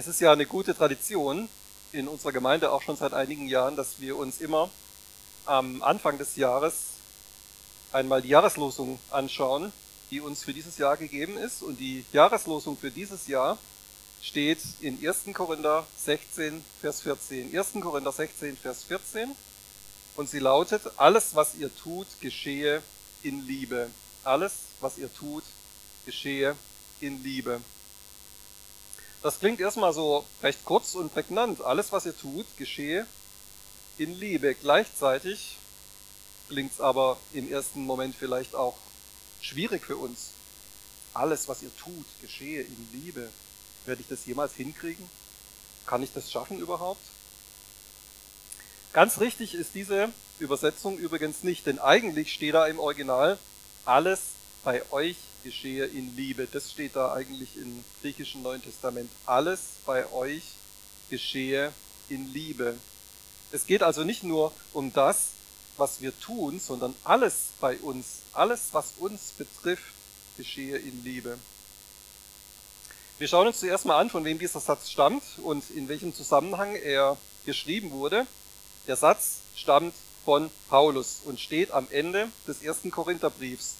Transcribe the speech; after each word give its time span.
Es 0.00 0.06
ist 0.06 0.22
ja 0.22 0.32
eine 0.32 0.46
gute 0.46 0.74
Tradition 0.74 1.46
in 1.92 2.08
unserer 2.08 2.32
Gemeinde 2.32 2.72
auch 2.72 2.80
schon 2.80 2.96
seit 2.96 3.12
einigen 3.12 3.48
Jahren, 3.48 3.76
dass 3.76 4.00
wir 4.00 4.16
uns 4.16 4.40
immer 4.40 4.70
am 5.44 5.82
Anfang 5.82 6.16
des 6.16 6.36
Jahres 6.36 6.92
einmal 7.92 8.22
die 8.22 8.30
Jahreslosung 8.30 8.98
anschauen, 9.10 9.74
die 10.10 10.22
uns 10.22 10.42
für 10.42 10.54
dieses 10.54 10.78
Jahr 10.78 10.96
gegeben 10.96 11.36
ist. 11.36 11.62
Und 11.62 11.80
die 11.80 12.06
Jahreslosung 12.14 12.78
für 12.78 12.90
dieses 12.90 13.26
Jahr 13.26 13.58
steht 14.22 14.60
in 14.80 15.06
1. 15.06 15.34
Korinther 15.34 15.86
16, 15.98 16.64
Vers 16.80 17.02
14. 17.02 17.54
1. 17.54 17.72
Korinther 17.82 18.12
16, 18.12 18.56
Vers 18.56 18.84
14. 18.84 19.36
Und 20.16 20.30
sie 20.30 20.38
lautet, 20.38 20.80
alles, 20.96 21.34
was 21.34 21.56
ihr 21.56 21.70
tut, 21.76 22.06
geschehe 22.22 22.82
in 23.22 23.46
Liebe. 23.46 23.90
Alles, 24.24 24.52
was 24.80 24.96
ihr 24.96 25.12
tut, 25.12 25.44
geschehe 26.06 26.56
in 27.02 27.22
Liebe. 27.22 27.60
Das 29.22 29.38
klingt 29.38 29.60
erstmal 29.60 29.92
so 29.92 30.24
recht 30.42 30.64
kurz 30.64 30.94
und 30.94 31.12
prägnant. 31.12 31.60
Alles, 31.60 31.92
was 31.92 32.06
ihr 32.06 32.16
tut, 32.16 32.46
geschehe 32.56 33.06
in 33.98 34.18
Liebe. 34.18 34.54
Gleichzeitig 34.54 35.56
klingt 36.48 36.72
es 36.72 36.80
aber 36.80 37.18
im 37.34 37.50
ersten 37.52 37.84
Moment 37.84 38.16
vielleicht 38.16 38.54
auch 38.54 38.76
schwierig 39.42 39.84
für 39.84 39.96
uns. 39.96 40.30
Alles, 41.12 41.48
was 41.48 41.62
ihr 41.62 41.70
tut, 41.76 42.06
geschehe 42.22 42.62
in 42.62 42.88
Liebe. 42.92 43.28
Werde 43.84 44.00
ich 44.00 44.08
das 44.08 44.24
jemals 44.24 44.54
hinkriegen? 44.54 45.08
Kann 45.86 46.02
ich 46.02 46.12
das 46.14 46.30
schaffen 46.30 46.58
überhaupt? 46.58 47.02
Ganz 48.92 49.20
richtig 49.20 49.54
ist 49.54 49.74
diese 49.74 50.10
Übersetzung 50.38 50.98
übrigens 50.98 51.42
nicht, 51.42 51.66
denn 51.66 51.78
eigentlich 51.78 52.32
steht 52.32 52.54
da 52.54 52.66
im 52.66 52.78
Original, 52.78 53.38
alles 53.84 54.20
bei 54.64 54.82
euch 54.92 55.16
geschehe 55.42 55.86
in 55.86 56.16
Liebe. 56.16 56.46
Das 56.50 56.70
steht 56.70 56.96
da 56.96 57.12
eigentlich 57.12 57.56
im 57.56 57.84
griechischen 58.00 58.42
Neuen 58.42 58.62
Testament. 58.62 59.10
Alles 59.26 59.60
bei 59.86 60.10
euch 60.12 60.42
geschehe 61.10 61.72
in 62.08 62.32
Liebe. 62.32 62.76
Es 63.52 63.66
geht 63.66 63.82
also 63.82 64.04
nicht 64.04 64.22
nur 64.22 64.52
um 64.72 64.92
das, 64.92 65.30
was 65.76 66.00
wir 66.00 66.18
tun, 66.20 66.60
sondern 66.60 66.94
alles 67.04 67.48
bei 67.60 67.76
uns, 67.78 68.22
alles, 68.32 68.68
was 68.72 68.94
uns 68.98 69.32
betrifft, 69.36 69.92
geschehe 70.36 70.76
in 70.76 71.02
Liebe. 71.04 71.38
Wir 73.18 73.28
schauen 73.28 73.46
uns 73.46 73.60
zuerst 73.60 73.84
mal 73.84 73.98
an, 73.98 74.08
von 74.08 74.24
wem 74.24 74.38
dieser 74.38 74.60
Satz 74.60 74.90
stammt 74.90 75.22
und 75.42 75.68
in 75.70 75.88
welchem 75.88 76.14
Zusammenhang 76.14 76.74
er 76.74 77.16
geschrieben 77.44 77.90
wurde. 77.90 78.26
Der 78.86 78.96
Satz 78.96 79.40
stammt 79.54 79.94
von 80.24 80.50
Paulus 80.68 81.20
und 81.24 81.40
steht 81.40 81.70
am 81.70 81.86
Ende 81.90 82.30
des 82.46 82.62
ersten 82.62 82.90
Korintherbriefs. 82.90 83.76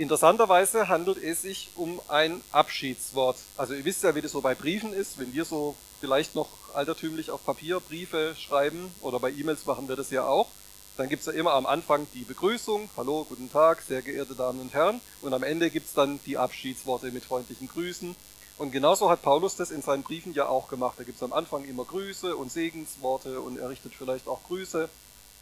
Interessanterweise 0.00 0.88
handelt 0.88 1.22
es 1.22 1.42
sich 1.42 1.72
um 1.76 2.00
ein 2.08 2.40
Abschiedswort. 2.52 3.36
Also 3.58 3.74
ihr 3.74 3.84
wisst 3.84 4.02
ja, 4.02 4.14
wie 4.14 4.22
das 4.22 4.32
so 4.32 4.40
bei 4.40 4.54
Briefen 4.54 4.94
ist, 4.94 5.18
wenn 5.18 5.34
wir 5.34 5.44
so 5.44 5.76
vielleicht 6.00 6.34
noch 6.34 6.48
altertümlich 6.72 7.30
auf 7.30 7.44
Papier 7.44 7.80
Briefe 7.80 8.34
schreiben 8.34 8.90
oder 9.02 9.20
bei 9.20 9.30
E-Mails 9.30 9.66
machen 9.66 9.90
wir 9.90 9.96
das 9.96 10.10
ja 10.10 10.24
auch. 10.24 10.48
Dann 10.96 11.10
gibt's 11.10 11.26
ja 11.26 11.32
immer 11.32 11.52
am 11.52 11.66
Anfang 11.66 12.06
die 12.14 12.24
Begrüßung, 12.24 12.88
hallo, 12.96 13.26
guten 13.28 13.52
Tag, 13.52 13.82
sehr 13.82 14.00
geehrte 14.00 14.34
Damen 14.34 14.60
und 14.60 14.72
Herren. 14.72 15.02
Und 15.20 15.34
am 15.34 15.42
Ende 15.42 15.68
gibt's 15.68 15.92
dann 15.92 16.18
die 16.24 16.38
Abschiedsworte 16.38 17.10
mit 17.10 17.26
freundlichen 17.26 17.68
Grüßen. 17.68 18.16
Und 18.56 18.72
genauso 18.72 19.10
hat 19.10 19.20
Paulus 19.20 19.56
das 19.56 19.70
in 19.70 19.82
seinen 19.82 20.02
Briefen 20.02 20.32
ja 20.32 20.48
auch 20.48 20.68
gemacht. 20.68 20.94
Da 20.96 21.04
gibt's 21.04 21.22
am 21.22 21.34
Anfang 21.34 21.66
immer 21.66 21.84
Grüße 21.84 22.34
und 22.36 22.50
Segensworte 22.50 23.42
und 23.42 23.58
er 23.58 23.68
richtet 23.68 23.92
vielleicht 23.92 24.28
auch 24.28 24.42
Grüße 24.44 24.88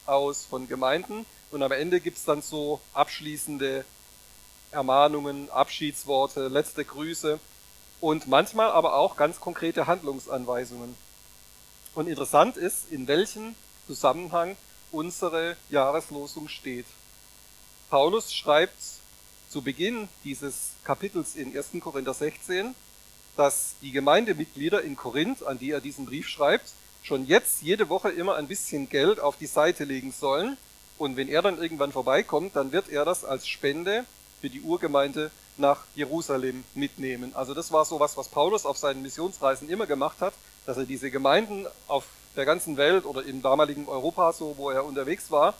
aus 0.06 0.46
von 0.46 0.66
Gemeinden. 0.66 1.26
Und 1.52 1.62
am 1.62 1.70
Ende 1.70 2.00
gibt's 2.00 2.24
dann 2.24 2.42
so 2.42 2.80
abschließende 2.92 3.84
Ermahnungen, 4.70 5.50
Abschiedsworte, 5.50 6.48
letzte 6.48 6.84
Grüße 6.84 7.38
und 8.00 8.28
manchmal 8.28 8.70
aber 8.70 8.94
auch 8.94 9.16
ganz 9.16 9.41
konkrete 9.41 9.86
Handlungsanweisungen. 9.86 10.94
Und 11.94 12.08
interessant 12.08 12.56
ist, 12.56 12.91
in 12.91 13.09
welchem 13.09 13.54
Zusammenhang 13.87 14.56
unsere 14.92 15.56
Jahreslosung 15.70 16.48
steht. 16.48 16.87
Paulus 17.91 18.32
schreibt 18.32 18.78
zu 19.48 19.62
Beginn 19.62 20.09
dieses 20.25 20.72
Kapitels 20.84 21.34
in 21.34 21.56
1. 21.56 21.71
Korinther 21.81 22.15
16, 22.15 22.75
dass 23.37 23.75
die 23.81 23.92
Gemeindemitglieder 23.92 24.82
in 24.82 24.97
Korinth, 24.97 25.42
an 25.42 25.59
die 25.59 25.71
er 25.71 25.81
diesen 25.81 26.06
Brief 26.06 26.28
schreibt, 26.28 26.72
schon 27.03 27.26
jetzt 27.26 27.62
jede 27.62 27.88
Woche 27.88 28.10
immer 28.10 28.34
ein 28.34 28.48
bisschen 28.48 28.88
Geld 28.88 29.21
auf 29.21 29.37
die 29.37 29.47
Seite 29.47 29.84
legen 29.84 30.12
sollen. 30.12 30.56
Und 30.98 31.16
wenn 31.16 31.28
er 31.28 31.42
dann 31.42 31.60
irgendwann 31.60 31.92
vorbeikommt, 31.92 32.56
dann 32.56 32.72
wird 32.72 32.88
er 32.88 33.04
das 33.04 33.25
als 33.25 33.48
Spende 33.48 34.04
für 34.41 34.50
die 34.50 34.60
Urgemeinde 34.60 35.31
nach 35.56 35.84
Jerusalem 35.94 36.65
mitnehmen. 36.75 37.32
Also 37.34 37.54
das 37.54 37.72
war 37.72 37.84
so 37.84 38.00
was, 38.00 38.16
was 38.16 38.28
Paulus 38.28 38.65
auf 38.65 38.78
seinen 38.78 39.03
Missionsreisen 39.03 39.69
immer 39.69 39.87
gemacht 39.87 40.21
hat, 40.21 40.34
dass 40.66 40.76
er 40.76 40.84
diese 40.84 41.10
Gemeinden 41.10 41.66
auf 41.88 42.04
der 42.37 42.44
ganzen 42.44 42.77
Welt 42.77 43.04
oder 43.04 43.25
im 43.25 43.43
damaligen 43.43 43.88
Europa, 43.88 44.32
so 44.32 44.54
wo 44.56 44.71
er 44.71 44.84
unterwegs 44.84 45.31
war, 45.31 45.54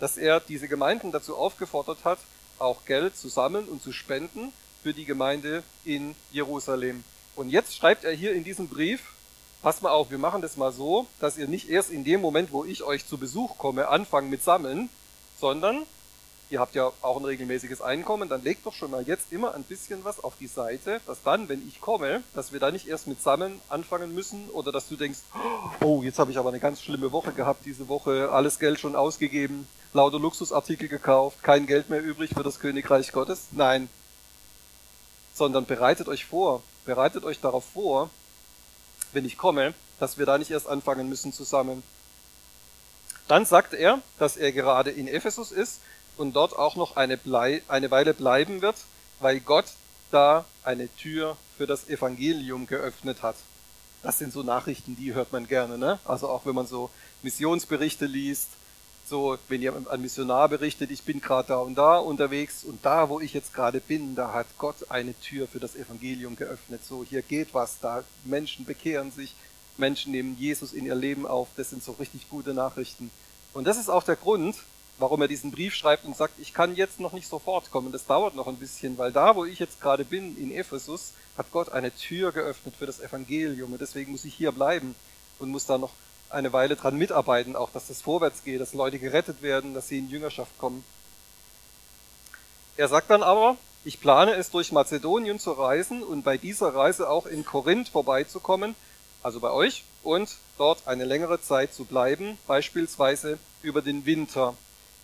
dass 0.00 0.16
er 0.16 0.40
diese 0.40 0.68
Gemeinden 0.68 1.12
dazu 1.12 1.36
aufgefordert 1.36 1.98
hat, 2.04 2.18
auch 2.58 2.84
Geld 2.84 3.16
zu 3.16 3.28
sammeln 3.28 3.66
und 3.66 3.82
zu 3.82 3.92
spenden 3.92 4.52
für 4.82 4.92
die 4.92 5.04
Gemeinde 5.04 5.62
in 5.84 6.14
Jerusalem. 6.32 7.04
Und 7.36 7.50
jetzt 7.50 7.76
schreibt 7.76 8.04
er 8.04 8.12
hier 8.12 8.32
in 8.32 8.42
diesem 8.42 8.68
Brief, 8.68 9.00
pass 9.62 9.80
mal 9.80 9.90
auf, 9.90 10.10
wir 10.10 10.18
machen 10.18 10.42
das 10.42 10.56
mal 10.56 10.72
so, 10.72 11.06
dass 11.20 11.38
ihr 11.38 11.46
nicht 11.46 11.68
erst 11.68 11.90
in 11.90 12.04
dem 12.04 12.20
Moment, 12.20 12.52
wo 12.52 12.64
ich 12.64 12.82
euch 12.82 13.06
zu 13.06 13.18
Besuch 13.18 13.58
komme, 13.58 13.88
anfangen 13.88 14.30
mit 14.30 14.42
Sammeln, 14.42 14.88
sondern 15.40 15.84
ihr 16.50 16.60
habt 16.60 16.74
ja 16.74 16.90
auch 17.02 17.16
ein 17.18 17.24
regelmäßiges 17.24 17.82
Einkommen, 17.82 18.28
dann 18.28 18.42
legt 18.42 18.64
doch 18.64 18.72
schon 18.72 18.90
mal 18.90 19.02
jetzt 19.02 19.32
immer 19.32 19.54
ein 19.54 19.64
bisschen 19.64 20.04
was 20.04 20.22
auf 20.22 20.34
die 20.40 20.46
Seite, 20.46 21.00
dass 21.06 21.22
dann, 21.22 21.48
wenn 21.48 21.66
ich 21.68 21.80
komme, 21.80 22.22
dass 22.34 22.52
wir 22.52 22.60
da 22.60 22.70
nicht 22.70 22.88
erst 22.88 23.06
mit 23.06 23.20
Sammeln 23.22 23.60
anfangen 23.68 24.14
müssen 24.14 24.48
oder 24.50 24.72
dass 24.72 24.88
du 24.88 24.96
denkst, 24.96 25.20
oh, 25.80 26.02
jetzt 26.02 26.18
habe 26.18 26.30
ich 26.30 26.38
aber 26.38 26.48
eine 26.48 26.60
ganz 26.60 26.80
schlimme 26.80 27.12
Woche 27.12 27.32
gehabt 27.32 27.66
diese 27.66 27.88
Woche, 27.88 28.30
alles 28.32 28.58
Geld 28.58 28.80
schon 28.80 28.96
ausgegeben, 28.96 29.68
lauter 29.92 30.18
Luxusartikel 30.18 30.88
gekauft, 30.88 31.42
kein 31.42 31.66
Geld 31.66 31.90
mehr 31.90 32.02
übrig 32.02 32.30
für 32.34 32.42
das 32.42 32.60
Königreich 32.60 33.12
Gottes. 33.12 33.48
Nein, 33.52 33.88
sondern 35.34 35.66
bereitet 35.66 36.08
euch 36.08 36.24
vor, 36.24 36.62
bereitet 36.84 37.24
euch 37.24 37.40
darauf 37.40 37.64
vor, 37.64 38.10
wenn 39.12 39.24
ich 39.24 39.38
komme, 39.38 39.74
dass 40.00 40.18
wir 40.18 40.26
da 40.26 40.38
nicht 40.38 40.50
erst 40.50 40.68
anfangen 40.68 41.08
müssen 41.08 41.32
zu 41.32 41.44
sammeln. 41.44 41.82
Dann 43.26 43.44
sagt 43.44 43.74
er, 43.74 44.00
dass 44.18 44.36
er 44.36 44.52
gerade 44.52 44.90
in 44.90 45.06
Ephesus 45.06 45.52
ist 45.52 45.80
und 46.18 46.34
dort 46.34 46.56
auch 46.56 46.76
noch 46.76 46.96
eine, 46.96 47.16
Blei 47.16 47.62
eine 47.68 47.90
Weile 47.90 48.14
bleiben 48.14 48.60
wird, 48.60 48.76
weil 49.20 49.40
Gott 49.40 49.66
da 50.10 50.44
eine 50.62 50.94
Tür 50.96 51.36
für 51.56 51.66
das 51.66 51.88
Evangelium 51.88 52.66
geöffnet 52.66 53.22
hat. 53.22 53.36
Das 54.02 54.18
sind 54.18 54.32
so 54.32 54.42
Nachrichten, 54.42 54.96
die 54.96 55.14
hört 55.14 55.32
man 55.32 55.48
gerne, 55.48 55.76
ne? 55.76 55.98
Also 56.04 56.28
auch 56.28 56.46
wenn 56.46 56.54
man 56.54 56.66
so 56.66 56.90
Missionsberichte 57.22 58.06
liest, 58.06 58.50
so 59.08 59.38
wenn 59.48 59.62
ihr 59.62 59.74
an 59.74 60.00
Missionar 60.00 60.48
berichtet, 60.48 60.90
ich 60.90 61.02
bin 61.02 61.20
gerade 61.20 61.48
da 61.48 61.58
und 61.58 61.76
da 61.76 61.96
unterwegs 61.96 62.62
und 62.62 62.84
da, 62.84 63.08
wo 63.08 63.20
ich 63.20 63.32
jetzt 63.32 63.54
gerade 63.54 63.80
bin, 63.80 64.14
da 64.14 64.32
hat 64.32 64.46
Gott 64.58 64.90
eine 64.90 65.18
Tür 65.20 65.48
für 65.48 65.58
das 65.58 65.74
Evangelium 65.74 66.36
geöffnet. 66.36 66.84
So 66.84 67.04
hier 67.04 67.22
geht 67.22 67.54
was, 67.54 67.80
da 67.80 68.04
Menschen 68.24 68.64
bekehren 68.66 69.10
sich, 69.10 69.34
Menschen 69.78 70.12
nehmen 70.12 70.36
Jesus 70.38 70.72
in 70.72 70.84
ihr 70.86 70.94
Leben 70.94 71.26
auf. 71.26 71.48
Das 71.56 71.70
sind 71.70 71.82
so 71.82 71.92
richtig 71.92 72.28
gute 72.28 72.54
Nachrichten. 72.54 73.10
Und 73.54 73.66
das 73.66 73.78
ist 73.78 73.88
auch 73.88 74.02
der 74.02 74.16
Grund, 74.16 74.56
warum 74.98 75.22
er 75.22 75.28
diesen 75.28 75.50
Brief 75.50 75.74
schreibt 75.74 76.04
und 76.04 76.16
sagt, 76.16 76.34
ich 76.38 76.52
kann 76.52 76.74
jetzt 76.74 77.00
noch 77.00 77.12
nicht 77.12 77.28
sofort 77.28 77.70
kommen, 77.70 77.92
das 77.92 78.06
dauert 78.06 78.34
noch 78.34 78.48
ein 78.48 78.56
bisschen, 78.56 78.98
weil 78.98 79.12
da, 79.12 79.36
wo 79.36 79.44
ich 79.44 79.58
jetzt 79.58 79.80
gerade 79.80 80.04
bin, 80.04 80.36
in 80.36 80.50
Ephesus, 80.50 81.12
hat 81.36 81.50
Gott 81.52 81.70
eine 81.70 81.94
Tür 81.94 82.32
geöffnet 82.32 82.74
für 82.76 82.86
das 82.86 83.00
Evangelium 83.00 83.72
und 83.72 83.80
deswegen 83.80 84.12
muss 84.12 84.24
ich 84.24 84.34
hier 84.34 84.52
bleiben 84.52 84.94
und 85.38 85.50
muss 85.50 85.66
da 85.66 85.78
noch 85.78 85.92
eine 86.30 86.52
Weile 86.52 86.76
dran 86.76 86.96
mitarbeiten, 86.96 87.56
auch 87.56 87.70
dass 87.70 87.86
das 87.86 88.02
vorwärts 88.02 88.44
geht, 88.44 88.60
dass 88.60 88.74
Leute 88.74 88.98
gerettet 88.98 89.40
werden, 89.40 89.72
dass 89.74 89.88
sie 89.88 89.98
in 89.98 90.10
Jüngerschaft 90.10 90.58
kommen. 90.58 90.84
Er 92.76 92.88
sagt 92.88 93.10
dann 93.10 93.22
aber, 93.22 93.56
ich 93.84 94.00
plane 94.00 94.34
es 94.34 94.50
durch 94.50 94.72
Mazedonien 94.72 95.38
zu 95.38 95.52
reisen 95.52 96.02
und 96.02 96.22
bei 96.22 96.36
dieser 96.36 96.74
Reise 96.74 97.08
auch 97.08 97.26
in 97.26 97.44
Korinth 97.44 97.88
vorbeizukommen, 97.88 98.74
also 99.22 99.40
bei 99.40 99.50
euch, 99.50 99.84
und 100.02 100.36
dort 100.58 100.86
eine 100.86 101.04
längere 101.04 101.40
Zeit 101.40 101.72
zu 101.72 101.84
bleiben, 101.84 102.38
beispielsweise 102.46 103.38
über 103.62 103.82
den 103.82 104.04
Winter. 104.06 104.54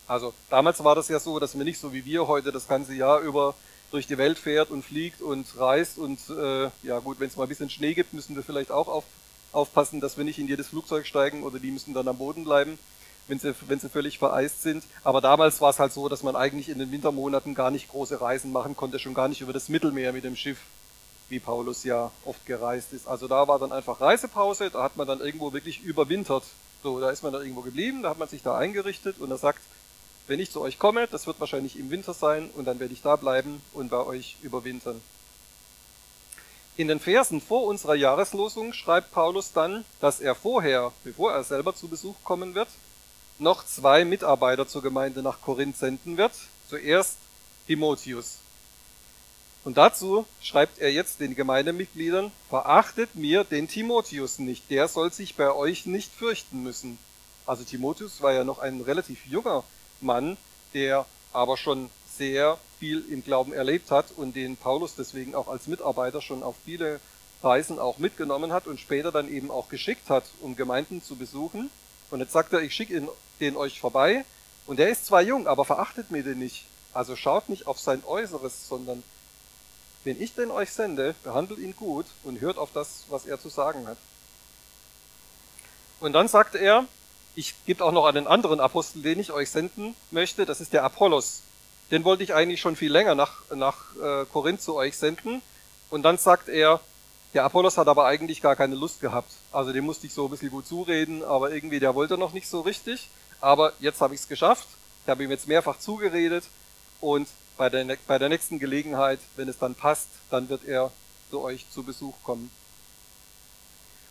Also 0.06 0.34
damals 0.50 0.82
war 0.84 0.94
das 0.94 1.08
ja 1.08 1.18
so, 1.18 1.38
dass 1.38 1.54
man 1.54 1.64
nicht 1.64 1.78
so 1.78 1.92
wie 1.92 2.04
wir 2.04 2.26
heute 2.26 2.52
das 2.52 2.68
ganze 2.68 2.94
Jahr 2.94 3.20
über 3.20 3.54
durch 3.90 4.06
die 4.06 4.18
Welt 4.18 4.38
fährt 4.38 4.70
und 4.70 4.84
fliegt 4.84 5.22
und 5.22 5.46
reist 5.58 5.98
und 5.98 6.18
äh, 6.28 6.68
ja 6.82 6.98
gut, 6.98 7.20
wenn 7.20 7.28
es 7.28 7.36
mal 7.36 7.44
ein 7.44 7.48
bisschen 7.48 7.70
Schnee 7.70 7.94
gibt, 7.94 8.12
müssen 8.12 8.34
wir 8.34 8.42
vielleicht 8.42 8.72
auch 8.72 8.88
auf, 8.88 9.04
aufpassen, 9.52 10.00
dass 10.00 10.16
wir 10.16 10.24
nicht 10.24 10.38
in 10.38 10.48
jedes 10.48 10.68
Flugzeug 10.68 11.06
steigen 11.06 11.44
oder 11.44 11.58
die 11.60 11.70
müssen 11.70 11.94
dann 11.94 12.08
am 12.08 12.18
Boden 12.18 12.44
bleiben, 12.44 12.78
wenn 13.28 13.38
sie, 13.38 13.54
wenn 13.68 13.78
sie 13.78 13.88
völlig 13.88 14.18
vereist 14.18 14.62
sind. 14.62 14.84
Aber 15.04 15.20
damals 15.20 15.60
war 15.60 15.70
es 15.70 15.78
halt 15.78 15.92
so, 15.92 16.08
dass 16.08 16.22
man 16.22 16.34
eigentlich 16.34 16.68
in 16.68 16.80
den 16.80 16.90
Wintermonaten 16.90 17.54
gar 17.54 17.70
nicht 17.70 17.88
große 17.88 18.20
Reisen 18.20 18.52
machen 18.52 18.76
konnte, 18.76 18.98
schon 18.98 19.14
gar 19.14 19.28
nicht 19.28 19.40
über 19.40 19.52
das 19.52 19.68
Mittelmeer 19.68 20.12
mit 20.12 20.24
dem 20.24 20.36
Schiff, 20.36 20.58
wie 21.28 21.38
Paulus 21.38 21.84
ja 21.84 22.10
oft 22.24 22.44
gereist 22.46 22.92
ist. 22.92 23.06
Also 23.06 23.28
da 23.28 23.46
war 23.46 23.58
dann 23.58 23.72
einfach 23.72 24.00
Reisepause, 24.00 24.70
da 24.70 24.82
hat 24.82 24.96
man 24.96 25.06
dann 25.06 25.20
irgendwo 25.20 25.52
wirklich 25.52 25.82
überwintert. 25.82 26.44
So, 26.82 27.00
da 27.00 27.10
ist 27.10 27.22
man 27.22 27.32
dann 27.32 27.42
irgendwo 27.42 27.62
geblieben, 27.62 28.02
da 28.02 28.10
hat 28.10 28.18
man 28.18 28.28
sich 28.28 28.42
da 28.42 28.58
eingerichtet 28.58 29.18
und 29.18 29.30
er 29.30 29.38
sagt, 29.38 29.60
wenn 30.26 30.40
ich 30.40 30.50
zu 30.50 30.60
euch 30.60 30.78
komme, 30.78 31.06
das 31.06 31.26
wird 31.26 31.40
wahrscheinlich 31.40 31.78
im 31.78 31.90
Winter 31.90 32.14
sein 32.14 32.50
und 32.54 32.64
dann 32.64 32.80
werde 32.80 32.94
ich 32.94 33.02
da 33.02 33.16
bleiben 33.16 33.60
und 33.72 33.90
bei 33.90 33.98
euch 33.98 34.36
überwintern. 34.42 35.00
In 36.76 36.88
den 36.88 36.98
Versen 36.98 37.40
vor 37.40 37.64
unserer 37.64 37.94
Jahreslosung 37.94 38.72
schreibt 38.72 39.12
Paulus 39.12 39.52
dann, 39.52 39.84
dass 40.00 40.20
er 40.20 40.34
vorher, 40.34 40.92
bevor 41.04 41.32
er 41.32 41.44
selber 41.44 41.74
zu 41.74 41.88
Besuch 41.88 42.16
kommen 42.24 42.54
wird, 42.54 42.68
noch 43.38 43.64
zwei 43.64 44.04
Mitarbeiter 44.04 44.66
zur 44.66 44.82
Gemeinde 44.82 45.22
nach 45.22 45.40
Korinth 45.40 45.76
senden 45.76 46.16
wird. 46.16 46.32
Zuerst 46.68 47.18
Timotheus. 47.66 48.38
Und 49.62 49.76
dazu 49.76 50.26
schreibt 50.42 50.78
er 50.78 50.92
jetzt 50.92 51.20
den 51.20 51.34
Gemeindemitgliedern, 51.34 52.32
verachtet 52.48 53.14
mir 53.14 53.44
den 53.44 53.68
Timotheus 53.68 54.38
nicht, 54.38 54.68
der 54.70 54.88
soll 54.88 55.12
sich 55.12 55.36
bei 55.36 55.52
euch 55.52 55.86
nicht 55.86 56.12
fürchten 56.12 56.62
müssen. 56.62 56.98
Also 57.46 57.64
Timotheus 57.64 58.20
war 58.20 58.32
ja 58.32 58.44
noch 58.44 58.58
ein 58.58 58.80
relativ 58.80 59.26
junger 59.26 59.64
Mann, 60.00 60.36
der 60.72 61.06
aber 61.32 61.56
schon 61.56 61.90
sehr 62.16 62.58
viel 62.78 63.04
im 63.10 63.24
Glauben 63.24 63.52
erlebt 63.52 63.90
hat 63.90 64.06
und 64.16 64.36
den 64.36 64.56
Paulus 64.56 64.94
deswegen 64.94 65.34
auch 65.34 65.48
als 65.48 65.66
Mitarbeiter 65.66 66.20
schon 66.20 66.42
auf 66.42 66.56
viele 66.64 67.00
Reisen 67.42 67.78
auch 67.78 67.98
mitgenommen 67.98 68.52
hat 68.52 68.66
und 68.66 68.80
später 68.80 69.12
dann 69.12 69.28
eben 69.28 69.50
auch 69.50 69.68
geschickt 69.68 70.08
hat, 70.10 70.24
um 70.40 70.56
Gemeinden 70.56 71.02
zu 71.02 71.16
besuchen. 71.16 71.70
Und 72.10 72.20
jetzt 72.20 72.32
sagt 72.32 72.52
er, 72.52 72.60
ich 72.60 72.74
schicke 72.74 73.08
den 73.40 73.56
euch 73.56 73.80
vorbei. 73.80 74.24
Und 74.66 74.78
der 74.78 74.88
ist 74.88 75.06
zwar 75.06 75.22
jung, 75.22 75.46
aber 75.46 75.64
verachtet 75.64 76.10
mir 76.10 76.22
den 76.22 76.38
nicht. 76.38 76.64
Also 76.92 77.16
schaut 77.16 77.48
nicht 77.48 77.66
auf 77.66 77.78
sein 77.78 78.02
Äußeres, 78.06 78.68
sondern 78.68 79.02
wenn 80.04 80.20
ich 80.20 80.34
den 80.34 80.50
euch 80.50 80.70
sende, 80.70 81.14
behandelt 81.22 81.58
ihn 81.58 81.74
gut 81.76 82.06
und 82.22 82.40
hört 82.40 82.58
auf 82.58 82.70
das, 82.72 83.04
was 83.08 83.26
er 83.26 83.40
zu 83.40 83.48
sagen 83.48 83.86
hat. 83.86 83.98
Und 86.00 86.12
dann 86.12 86.28
sagt 86.28 86.54
er, 86.54 86.86
ich 87.34 87.54
gebe 87.66 87.84
auch 87.84 87.92
noch 87.92 88.04
einen 88.06 88.26
anderen 88.26 88.60
Apostel, 88.60 89.02
den 89.02 89.18
ich 89.18 89.32
euch 89.32 89.50
senden 89.50 89.94
möchte, 90.10 90.46
das 90.46 90.60
ist 90.60 90.72
der 90.72 90.84
Apollos. 90.84 91.42
Den 91.90 92.04
wollte 92.04 92.22
ich 92.22 92.34
eigentlich 92.34 92.60
schon 92.60 92.76
viel 92.76 92.92
länger 92.92 93.14
nach, 93.14 93.42
nach 93.54 93.76
äh, 93.96 94.24
Korinth 94.32 94.62
zu 94.62 94.74
euch 94.76 94.96
senden. 94.96 95.42
Und 95.90 96.02
dann 96.02 96.18
sagt 96.18 96.48
er, 96.48 96.80
der 97.34 97.44
Apollos 97.44 97.76
hat 97.76 97.88
aber 97.88 98.06
eigentlich 98.06 98.40
gar 98.40 98.56
keine 98.56 98.76
Lust 98.76 99.00
gehabt. 99.00 99.30
Also 99.52 99.72
dem 99.72 99.84
musste 99.84 100.06
ich 100.06 100.14
so 100.14 100.26
ein 100.26 100.30
bisschen 100.30 100.50
gut 100.50 100.66
zureden, 100.66 101.24
aber 101.24 101.52
irgendwie 101.52 101.80
der 101.80 101.94
wollte 101.94 102.16
noch 102.16 102.32
nicht 102.32 102.48
so 102.48 102.60
richtig. 102.60 103.08
Aber 103.40 103.72
jetzt 103.80 104.00
habe 104.00 104.14
ich 104.14 104.20
es 104.20 104.28
geschafft. 104.28 104.66
Ich 105.04 105.10
habe 105.10 105.24
ihm 105.24 105.30
jetzt 105.30 105.48
mehrfach 105.48 105.78
zugeredet 105.78 106.44
und 107.00 107.28
bei 107.56 107.68
der, 107.68 107.98
bei 108.06 108.18
der 108.18 108.28
nächsten 108.28 108.58
Gelegenheit, 108.58 109.18
wenn 109.36 109.48
es 109.48 109.58
dann 109.58 109.74
passt, 109.74 110.08
dann 110.30 110.48
wird 110.48 110.64
er 110.64 110.90
zu 111.30 111.42
euch 111.42 111.66
zu 111.70 111.82
Besuch 111.82 112.14
kommen. 112.22 112.50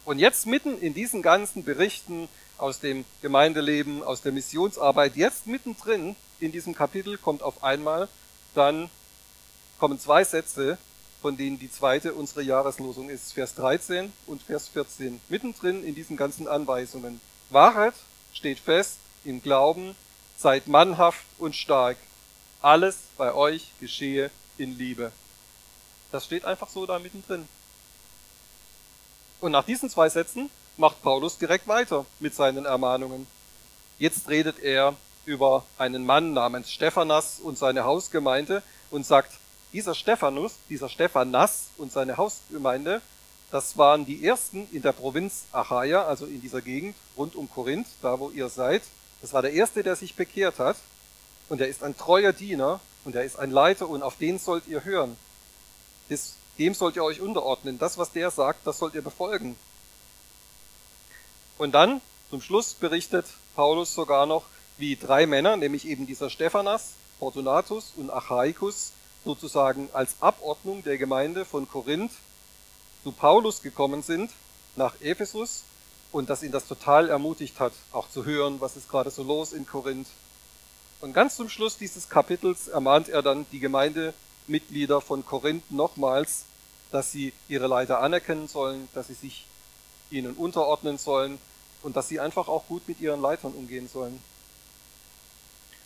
Und 0.06 0.20
jetzt 0.20 0.46
mitten 0.46 0.78
in 0.80 0.94
diesen 0.94 1.22
ganzen 1.22 1.64
Berichten 1.64 2.28
aus 2.57 2.79
dem 2.79 3.05
Gemeindeleben, 3.21 4.03
aus 4.03 4.21
der 4.21 4.31
Missionsarbeit, 4.31 5.15
jetzt 5.15 5.47
mittendrin 5.47 6.15
in 6.39 6.51
diesem 6.51 6.75
Kapitel 6.75 7.17
kommt 7.17 7.41
auf 7.41 7.63
einmal 7.63 8.07
dann 8.53 8.89
kommen 9.79 10.00
zwei 10.00 10.23
Sätze, 10.23 10.77
von 11.21 11.38
denen 11.38 11.57
die 11.57 11.71
zweite 11.71 12.13
unsere 12.13 12.41
Jahreslosung 12.41 13.09
ist, 13.09 13.33
Vers 13.33 13.55
13 13.55 14.11
und 14.27 14.41
Vers 14.44 14.67
14. 14.67 15.19
Mittendrin 15.29 15.83
in 15.83 15.95
diesen 15.95 16.17
ganzen 16.17 16.47
Anweisungen. 16.47 17.21
Wahrheit 17.50 17.94
steht 18.33 18.59
fest 18.59 18.97
im 19.23 19.41
Glauben, 19.41 19.95
seid 20.38 20.67
mannhaft 20.67 21.25
und 21.38 21.55
stark, 21.55 21.97
alles 22.61 22.97
bei 23.17 23.33
euch 23.33 23.71
geschehe 23.79 24.31
in 24.57 24.77
Liebe. 24.77 25.11
Das 26.11 26.25
steht 26.25 26.45
einfach 26.45 26.69
so 26.69 26.85
da 26.85 27.00
mittendrin. 27.00 27.47
Und 29.41 29.51
nach 29.51 29.65
diesen 29.65 29.89
zwei 29.89 30.09
Sätzen 30.09 30.50
macht 30.78 31.02
Paulus 31.02 31.38
direkt 31.38 31.68
weiter 31.68 32.06
mit 32.20 32.34
seinen 32.34 32.66
Ermahnungen. 32.66 33.28
Jetzt 34.00 34.30
redet 34.30 34.60
er 34.60 34.96
über 35.25 35.66
einen 35.78 36.06
Mann 36.06 36.34
namens 36.34 36.72
Stephanas 36.72 37.40
und 37.42 37.58
seine 37.58 37.84
Hausgemeinde 37.84 38.64
und 38.92 39.06
sagt, 39.06 39.31
dieser 39.72 39.96
Stephanus, 39.96 40.54
dieser 40.70 40.90
Stephanas 40.90 41.68
und 41.78 41.92
seine 41.92 42.18
Hausgemeinde, 42.18 43.02
das 43.52 43.78
waren 43.78 44.06
die 44.06 44.25
ersten 44.25 44.68
in 44.72 44.81
der 44.81 44.94
Provinz 44.94 45.46
Achaia, 45.52 46.06
also 46.06 46.25
in 46.25 46.42
dieser 46.42 46.62
Gegend 46.62 46.96
rund 47.18 47.36
um 47.36 47.50
Korinth, 47.50 47.88
da 48.02 48.20
wo 48.20 48.30
ihr 48.30 48.50
seid. 48.50 48.81
Das 49.22 49.34
war 49.34 49.42
der 49.42 49.54
erste, 49.54 49.84
der 49.84 49.96
sich 49.96 50.16
bekehrt 50.16 50.60
hat 50.60 50.78
und 51.50 51.62
er 51.62 51.68
ist 51.68 51.84
ein 51.84 51.96
treuer 51.96 52.34
Diener 52.34 52.80
und 53.06 53.16
er 53.16 53.24
ist 53.24 53.38
ein 53.38 53.52
Leiter 53.52 53.88
und 53.88 54.02
auf 54.02 54.18
den 54.18 54.40
sollt 54.40 54.68
ihr 54.68 54.84
hören. 54.84 55.18
Dem 56.60 56.74
sollt 56.74 56.96
ihr 56.96 57.04
euch 57.04 57.22
unterordnen. 57.22 57.80
Das, 57.80 57.98
was 57.98 58.12
der 58.12 58.31
sagt, 58.31 58.66
das 58.68 58.80
sollt 58.80 58.96
ihr 58.96 59.02
befolgen. 59.02 59.56
Und 61.63 61.71
dann, 61.71 62.01
zum 62.30 62.42
Schluss, 62.42 62.74
berichtet 62.74 63.25
Paulus 63.56 63.94
sogar 63.94 64.25
noch, 64.25 64.44
wie 64.77 64.98
drei 64.98 65.25
Männer, 65.25 65.56
nämlich 65.56 65.88
eben 65.88 66.06
dieser 66.06 66.30
Stephanas, 66.30 66.95
Fortunatus 67.19 67.94
und 67.95 68.10
Achaicus, 68.12 68.92
sozusagen 69.24 69.88
als 69.94 70.18
Abordnung 70.19 70.83
der 70.83 70.98
Gemeinde 70.98 71.45
von 71.45 71.65
Korinth 71.69 72.12
zu 73.01 73.13
Paulus 73.13 73.62
gekommen 73.62 74.04
sind, 74.04 74.30
nach 74.75 75.00
Ephesus, 75.00 75.63
und 76.12 76.30
dass 76.30 76.44
ihn 76.44 76.51
das 76.51 76.68
total 76.68 77.07
ermutigt 77.07 77.62
hat, 77.62 77.71
auch 77.94 78.10
zu 78.10 78.25
hören, 78.25 78.60
was 78.60 78.75
ist 78.75 78.89
gerade 78.89 79.10
so 79.10 79.24
los 79.24 79.54
in 79.54 79.65
Korinth. 79.65 80.10
Und 81.00 81.13
ganz 81.13 81.38
zum 81.38 81.48
Schluss 81.48 81.77
dieses 81.77 82.10
Kapitels 82.10 82.68
ermahnt 82.68 83.07
er 83.07 83.21
dann 83.21 83.45
die 83.54 83.62
Gemeindemitglieder 83.62 85.00
von 85.00 85.25
Korinth 85.25 85.71
nochmals, 85.71 86.44
dass 86.92 87.13
sie 87.13 87.31
ihre 87.48 87.68
Leiter 87.68 88.01
anerkennen 88.01 88.50
sollen, 88.50 88.89
dass 88.94 89.07
sie 89.07 89.13
sich 89.13 89.45
ihnen 90.12 90.33
unterordnen 90.33 90.98
sollen 90.98 91.39
und 91.83 91.95
dass 91.95 92.07
sie 92.07 92.19
einfach 92.19 92.47
auch 92.47 92.65
gut 92.68 92.88
mit 92.88 93.00
ihren 93.00 93.21
Leitern 93.21 93.53
umgehen 93.53 93.88
sollen. 93.88 94.19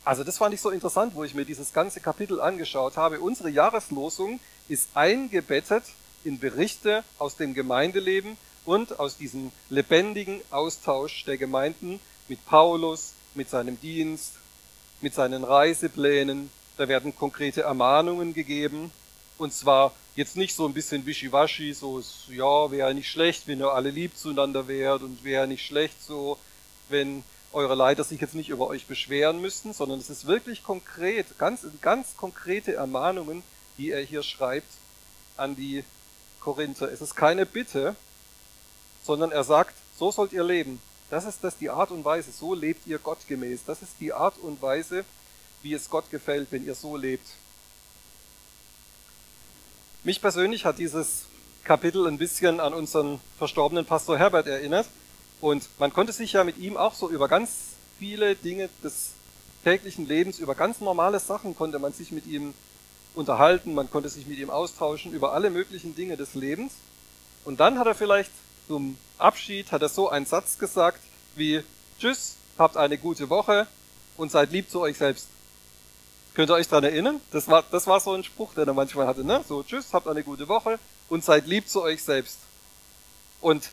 Also 0.04 0.24
das 0.24 0.38
fand 0.38 0.54
ich 0.54 0.60
so 0.62 0.70
interessant, 0.70 1.14
wo 1.14 1.24
ich 1.24 1.34
mir 1.34 1.44
dieses 1.44 1.72
ganze 1.74 2.00
Kapitel 2.00 2.40
angeschaut 2.40 2.96
habe. 2.96 3.20
Unsere 3.20 3.50
Jahreslosung 3.50 4.40
ist 4.68 4.88
eingebettet 4.94 5.84
in 6.24 6.38
Berichte 6.38 7.04
aus 7.18 7.36
dem 7.36 7.52
Gemeindeleben 7.52 8.38
und 8.64 8.98
aus 9.00 9.18
diesem 9.18 9.52
lebendigen 9.68 10.40
Austausch 10.50 11.24
der 11.26 11.36
Gemeinden 11.36 12.00
mit 12.28 12.44
Paulus, 12.46 13.12
mit 13.34 13.50
seinem 13.50 13.78
Dienst, 13.80 14.34
mit 15.00 15.14
seinen 15.14 15.44
Reiseplänen. 15.44 16.50
Da 16.76 16.88
werden 16.88 17.14
konkrete 17.14 17.62
Ermahnungen 17.62 18.34
gegeben. 18.34 18.92
Und 19.38 19.52
zwar 19.52 19.92
jetzt 20.16 20.36
nicht 20.36 20.54
so 20.54 20.66
ein 20.66 20.74
bisschen 20.74 21.06
wischiwaschi, 21.06 21.72
so, 21.72 22.02
ja, 22.28 22.70
wäre 22.70 22.92
nicht 22.92 23.08
schlecht, 23.08 23.46
wenn 23.46 23.60
ihr 23.60 23.72
alle 23.72 23.90
lieb 23.90 24.16
zueinander 24.16 24.66
wärt 24.66 25.02
und 25.02 25.22
wäre 25.22 25.46
nicht 25.46 25.64
schlecht 25.64 26.02
so, 26.02 26.38
wenn 26.88 27.22
eure 27.52 27.76
Leiter 27.76 28.04
sich 28.04 28.20
jetzt 28.20 28.34
nicht 28.34 28.50
über 28.50 28.66
euch 28.66 28.86
beschweren 28.86 29.40
müssten, 29.40 29.72
sondern 29.72 30.00
es 30.00 30.10
ist 30.10 30.26
wirklich 30.26 30.64
konkret, 30.64 31.38
ganz, 31.38 31.64
ganz 31.80 32.16
konkrete 32.16 32.74
Ermahnungen, 32.74 33.42
die 33.78 33.90
er 33.90 34.02
hier 34.02 34.22
schreibt 34.22 34.70
an 35.36 35.54
die 35.54 35.84
Korinther. 36.40 36.90
Es 36.90 37.00
ist 37.00 37.14
keine 37.14 37.46
Bitte, 37.46 37.94
sondern 39.04 39.30
er 39.30 39.44
sagt, 39.44 39.76
so 39.96 40.10
sollt 40.10 40.32
ihr 40.32 40.44
leben. 40.44 40.80
Das 41.10 41.24
ist 41.24 41.42
das 41.42 41.56
die 41.56 41.70
Art 41.70 41.90
und 41.90 42.04
Weise, 42.04 42.32
so 42.32 42.54
lebt 42.54 42.86
ihr 42.86 42.98
gottgemäß. 42.98 43.64
Das 43.64 43.82
ist 43.82 43.92
die 44.00 44.12
Art 44.12 44.36
und 44.38 44.60
Weise, 44.60 45.04
wie 45.62 45.72
es 45.72 45.88
Gott 45.88 46.10
gefällt, 46.10 46.48
wenn 46.50 46.66
ihr 46.66 46.74
so 46.74 46.96
lebt. 46.96 47.26
Mich 50.04 50.20
persönlich 50.20 50.64
hat 50.64 50.78
dieses 50.78 51.24
Kapitel 51.64 52.06
ein 52.06 52.18
bisschen 52.18 52.60
an 52.60 52.72
unseren 52.72 53.20
verstorbenen 53.36 53.84
Pastor 53.84 54.16
Herbert 54.16 54.46
erinnert. 54.46 54.86
Und 55.40 55.68
man 55.78 55.92
konnte 55.92 56.12
sich 56.12 56.32
ja 56.32 56.44
mit 56.44 56.56
ihm 56.56 56.76
auch 56.76 56.94
so 56.94 57.10
über 57.10 57.26
ganz 57.26 57.74
viele 57.98 58.36
Dinge 58.36 58.68
des 58.84 59.10
täglichen 59.64 60.06
Lebens, 60.06 60.38
über 60.38 60.54
ganz 60.54 60.80
normale 60.80 61.18
Sachen 61.18 61.56
konnte 61.56 61.80
man 61.80 61.92
sich 61.92 62.12
mit 62.12 62.26
ihm 62.26 62.54
unterhalten, 63.16 63.74
man 63.74 63.90
konnte 63.90 64.08
sich 64.08 64.28
mit 64.28 64.38
ihm 64.38 64.50
austauschen 64.50 65.12
über 65.12 65.32
alle 65.32 65.50
möglichen 65.50 65.96
Dinge 65.96 66.16
des 66.16 66.34
Lebens. 66.34 66.74
Und 67.44 67.58
dann 67.58 67.78
hat 67.78 67.88
er 67.88 67.96
vielleicht 67.96 68.30
zum 68.68 68.96
Abschied 69.18 69.72
hat 69.72 69.82
er 69.82 69.88
so 69.88 70.10
einen 70.10 70.26
Satz 70.26 70.58
gesagt 70.58 71.00
wie 71.34 71.64
Tschüss, 71.98 72.36
habt 72.56 72.76
eine 72.76 72.98
gute 72.98 73.30
Woche 73.30 73.66
und 74.16 74.30
seid 74.30 74.52
lieb 74.52 74.70
zu 74.70 74.80
euch 74.80 74.96
selbst. 74.96 75.26
Könnt 76.38 76.52
ihr 76.52 76.54
euch 76.54 76.68
dran 76.68 76.84
erinnern? 76.84 77.20
Das 77.32 77.48
war, 77.48 77.64
das 77.68 77.88
war 77.88 77.98
so 77.98 78.12
ein 78.12 78.22
Spruch, 78.22 78.54
den 78.54 78.68
er 78.68 78.72
manchmal 78.72 79.08
hatte, 79.08 79.24
ne? 79.24 79.44
So, 79.48 79.64
tschüss, 79.64 79.92
habt 79.92 80.06
eine 80.06 80.22
gute 80.22 80.46
Woche 80.46 80.78
und 81.08 81.24
seid 81.24 81.48
lieb 81.48 81.68
zu 81.68 81.82
euch 81.82 82.04
selbst. 82.04 82.38
Und 83.40 83.70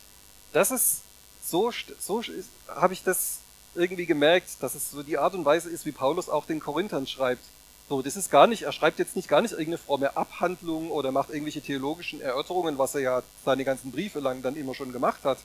das 0.52 0.72
ist, 0.72 1.02
so, 1.44 1.70
so 2.00 2.24
habe 2.66 2.92
ich 2.92 3.04
das 3.04 3.38
irgendwie 3.76 4.04
gemerkt, 4.04 4.48
dass 4.58 4.74
es 4.74 4.90
so 4.90 5.04
die 5.04 5.16
Art 5.16 5.34
und 5.34 5.44
Weise 5.44 5.70
ist, 5.70 5.86
wie 5.86 5.92
Paulus 5.92 6.28
auch 6.28 6.44
den 6.44 6.58
Korinthern 6.58 7.06
schreibt. 7.06 7.44
So, 7.88 8.02
das 8.02 8.16
ist 8.16 8.32
gar 8.32 8.48
nicht, 8.48 8.62
er 8.62 8.72
schreibt 8.72 8.98
jetzt 8.98 9.14
nicht 9.14 9.28
gar 9.28 9.42
nicht 9.42 9.52
irgendeine 9.52 9.78
fromme 9.78 10.16
Abhandlung 10.16 10.90
oder 10.90 11.12
macht 11.12 11.30
irgendwelche 11.30 11.60
theologischen 11.60 12.20
Erörterungen, 12.20 12.78
was 12.78 12.96
er 12.96 13.00
ja 13.00 13.22
seine 13.44 13.64
ganzen 13.64 13.92
Briefe 13.92 14.18
lang 14.18 14.42
dann 14.42 14.56
immer 14.56 14.74
schon 14.74 14.90
gemacht 14.90 15.22
hat. 15.22 15.38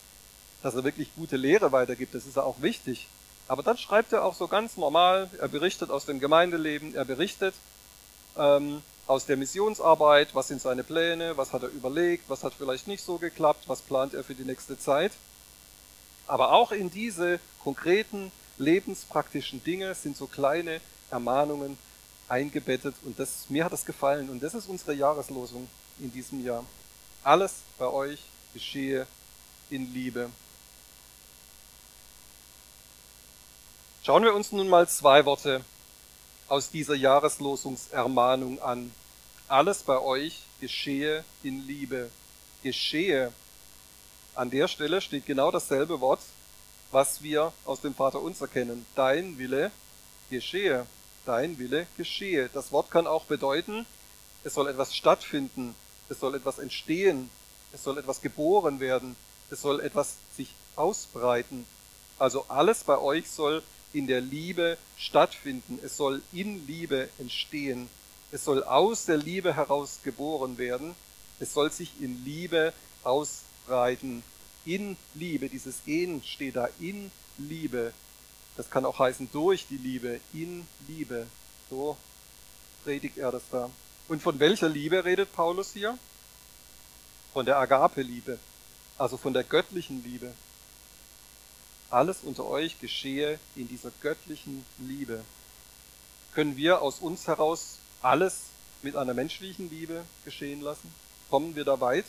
Dass 0.64 0.74
er 0.74 0.84
wirklich 0.84 1.14
gute 1.16 1.38
Lehre 1.38 1.72
weitergibt, 1.72 2.16
das 2.16 2.26
ist 2.26 2.38
ja 2.38 2.42
auch 2.42 2.64
wichtig. 2.64 3.08
Aber 3.52 3.64
dann 3.64 3.78
schreibt 3.78 4.14
er 4.14 4.24
auch 4.24 4.34
so 4.34 4.48
ganz 4.48 4.78
normal, 4.78 5.30
er 5.38 5.50
berichtet 5.50 5.92
aus 5.92 6.06
dem 6.06 6.22
Gemeindeleben, 6.22 6.96
er 6.96 7.04
berichtet 7.04 7.54
ähm, 8.38 8.82
aus 9.08 9.26
der 9.26 9.36
Missionsarbeit, 9.36 10.34
was 10.34 10.48
sind 10.48 10.62
seine 10.62 10.86
Pläne, 10.86 11.36
was 11.36 11.52
hat 11.52 11.64
er 11.64 11.68
überlegt, 11.68 12.30
was 12.30 12.46
hat 12.46 12.54
vielleicht 12.58 12.88
nicht 12.88 13.04
so 13.04 13.18
geklappt, 13.18 13.66
was 13.68 13.82
plant 13.82 14.14
er 14.14 14.24
für 14.24 14.36
die 14.36 14.46
nächste 14.46 14.80
Zeit. 14.80 15.12
Aber 16.28 16.54
auch 16.54 16.72
in 16.72 16.92
diese 16.92 17.42
konkreten 17.62 18.32
lebenspraktischen 18.58 19.62
Dinge 19.62 19.96
sind 19.96 20.16
so 20.16 20.28
kleine 20.28 20.80
Ermahnungen, 21.10 21.78
eingebettet 22.30 22.96
und 23.04 23.20
das, 23.20 23.50
mir 23.50 23.66
hat 23.66 23.74
das 23.74 23.86
gefallen 23.86 24.30
und 24.30 24.42
das 24.42 24.54
ist 24.54 24.70
unsere 24.70 24.94
Jahreslosung 24.94 25.68
in 26.00 26.10
diesem 26.10 26.42
Jahr. 26.46 26.64
Alles 27.22 27.56
bei 27.78 27.88
euch 27.88 28.22
geschehe 28.54 29.06
in 29.70 29.94
Liebe. 29.94 30.30
Schauen 34.04 34.24
wir 34.24 34.34
uns 34.34 34.52
nun 34.52 34.68
mal 34.68 34.90
zwei 34.90 35.26
Worte 35.26 35.64
aus 36.48 36.72
dieser 36.72 36.96
Jahreslosungsermahnung 36.96 38.60
an. 38.60 38.92
Alles 39.48 39.84
bei 39.84 40.00
euch 40.00 40.42
geschehe 40.60 41.24
in 41.44 41.68
Liebe. 41.68 42.10
Geschehe. 42.64 43.32
An 44.34 44.50
der 44.50 44.68
Stelle 44.68 45.02
steht 45.02 45.28
genau 45.28 45.52
dasselbe 45.52 46.00
Wort, 46.00 46.22
was 46.90 47.22
wir 47.22 47.54
aus 47.64 47.82
dem 47.82 47.94
Vater 47.94 48.24
unser 48.24 48.48
kennen. 48.48 48.88
Dein 48.96 49.38
Wille 49.38 49.70
geschehe. 50.32 50.88
Dein 51.28 51.60
Wille 51.60 51.86
geschehe. 51.96 52.50
Das 52.52 52.72
Wort 52.72 52.90
kann 52.90 53.06
auch 53.06 53.26
bedeuten, 53.26 53.86
es 54.44 54.56
soll 54.56 54.68
etwas 54.68 54.96
stattfinden, 54.96 55.76
es 56.10 56.20
soll 56.20 56.34
etwas 56.34 56.58
entstehen, 56.58 57.30
es 57.72 57.84
soll 57.84 58.00
etwas 58.00 58.22
geboren 58.22 58.80
werden, 58.80 59.16
es 59.52 59.62
soll 59.62 59.80
etwas 59.80 60.16
sich 60.36 60.56
ausbreiten. 60.76 61.68
Also 62.18 62.46
alles 62.48 62.84
bei 62.84 62.98
euch 62.98 63.30
soll 63.30 63.62
in 63.94 64.08
der 64.08 64.22
Liebe 64.22 64.78
stattfinden, 64.98 65.80
es 65.84 65.98
soll 65.98 66.22
in 66.32 66.66
Liebe 66.68 67.10
entstehen, 67.20 67.90
es 68.32 68.46
soll 68.46 68.64
aus 68.64 69.06
der 69.06 69.18
Liebe 69.18 69.56
heraus 69.56 70.00
geboren 70.04 70.58
werden, 70.58 70.96
es 71.40 71.54
soll 71.54 71.72
sich 71.72 71.92
in 72.00 72.24
Liebe 72.24 72.74
ausbreiten. 73.04 74.24
In 74.64 74.96
Liebe, 75.16 75.50
dieses 75.50 75.82
In 75.86 76.22
steht 76.24 76.56
da, 76.56 76.70
in 76.80 77.12
Liebe. 77.38 77.94
Das 78.58 78.70
kann 78.70 78.86
auch 78.86 79.00
heißen 79.00 79.30
durch 79.32 79.66
die 79.68 79.78
Liebe, 79.78 80.20
in 80.34 80.68
Liebe. 80.88 81.26
So 81.70 81.98
predigt 82.84 83.18
er 83.18 83.32
das 83.32 83.44
da. 83.52 83.72
Und 84.08 84.22
von 84.22 84.40
welcher 84.40 84.70
Liebe 84.70 85.04
redet 85.04 85.34
Paulus 85.34 85.74
hier? 85.74 85.98
Von 87.34 87.46
der 87.46 87.58
Agape-Liebe, 87.58 88.38
also 88.98 89.18
von 89.18 89.34
der 89.34 89.44
göttlichen 89.44 90.04
Liebe. 90.04 90.34
Alles 91.92 92.20
unter 92.24 92.46
euch 92.46 92.80
geschehe 92.80 93.38
in 93.58 93.68
dieser 93.68 93.92
göttlichen 94.00 94.66
Liebe. 94.78 95.26
Können 96.34 96.56
wir 96.56 96.82
aus 96.82 97.00
uns 97.00 97.28
heraus 97.28 97.80
alles 98.02 98.44
mit 98.82 98.96
einer 98.96 99.14
menschlichen 99.14 99.70
Liebe 99.70 100.06
geschehen 100.24 100.62
lassen? 100.62 100.90
Kommen 101.30 101.54
wir 101.58 101.66
da 101.66 101.82
weit? 101.82 102.06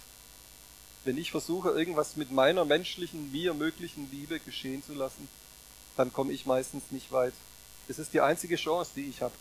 Wenn 1.05 1.19
ich 1.19 1.33
versuche, 1.33 1.71
irgendwas 1.71 2.17
mit 2.17 2.31
meiner 2.31 2.65
menschlichen, 2.65 3.33
mir 3.33 3.55
möglichen 3.55 4.09
Liebe 4.13 4.39
geschehen 4.39 4.85
zu 4.85 4.95
lassen, 4.95 5.27
dann 5.97 6.13
komme 6.13 6.33
ich 6.33 6.47
meistens 6.47 6.85
nicht 6.91 7.11
weit. 7.11 7.35
Es 7.89 7.99
ist 7.99 8.15
die 8.15 8.21
einzige 8.21 8.55
Chance, 8.55 8.93
die 8.95 9.09
ich 9.09 9.21
habe, 9.21 9.35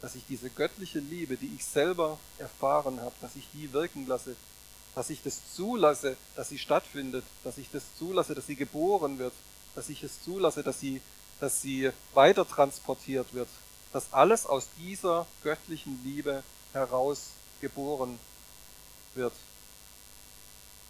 dass 0.00 0.14
ich 0.14 0.22
diese 0.28 0.48
göttliche 0.48 1.00
Liebe, 1.00 1.36
die 1.36 1.52
ich 1.56 1.64
selber 1.64 2.20
erfahren 2.38 3.00
habe, 3.00 3.16
dass 3.20 3.34
ich 3.34 3.48
die 3.52 3.72
wirken 3.72 4.06
lasse, 4.06 4.36
dass 4.94 5.10
ich 5.10 5.24
das 5.24 5.40
zulasse, 5.56 6.16
dass 6.36 6.50
sie 6.50 6.58
stattfindet, 6.58 7.24
dass 7.42 7.58
ich 7.58 7.68
das 7.72 7.82
zulasse, 7.98 8.36
dass 8.36 8.46
sie 8.46 8.54
geboren 8.54 9.18
wird, 9.18 9.32
dass 9.78 9.88
ich 9.90 10.02
es 10.02 10.24
zulasse, 10.24 10.64
dass 10.64 10.80
sie, 10.80 11.00
dass 11.38 11.62
sie 11.62 11.92
weiter 12.12 12.44
transportiert 12.44 13.32
wird, 13.32 13.46
dass 13.92 14.12
alles 14.12 14.44
aus 14.44 14.66
dieser 14.76 15.24
göttlichen 15.44 16.00
Liebe 16.02 16.42
heraus 16.72 17.28
geboren 17.60 18.18
wird. 19.14 19.32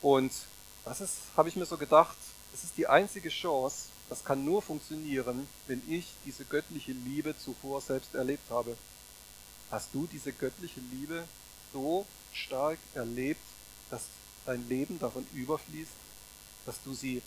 Und 0.01 0.33
das 0.87 1.03
ist, 1.03 1.17
habe 1.37 1.51
ich 1.51 1.57
mir 1.57 1.67
so 1.67 1.77
gedacht, 1.77 2.17
das 2.51 2.65
ist 2.65 2.79
die 2.79 2.87
einzige 2.87 3.29
Chance, 3.29 3.89
das 4.09 4.25
kann 4.25 4.43
nur 4.43 4.63
funktionieren, 4.63 5.47
wenn 5.67 5.83
ich 5.87 6.07
diese 6.25 6.47
göttliche 6.47 6.93
Liebe 6.93 7.37
zuvor 7.37 7.83
selbst 7.83 8.15
erlebt 8.15 8.51
habe. 8.51 8.75
Hast 9.71 9.91
du 9.93 10.09
diese 10.11 10.33
göttliche 10.33 10.81
Liebe 10.93 11.25
so 11.75 12.07
stark 12.33 12.79
erlebt, 12.95 13.43
dass 13.91 14.05
dein 14.47 14.67
Leben 14.67 14.99
davon 14.99 15.27
überfließt, 15.35 15.93
dass 16.65 16.83
du 16.85 16.95
sie 16.95 17.21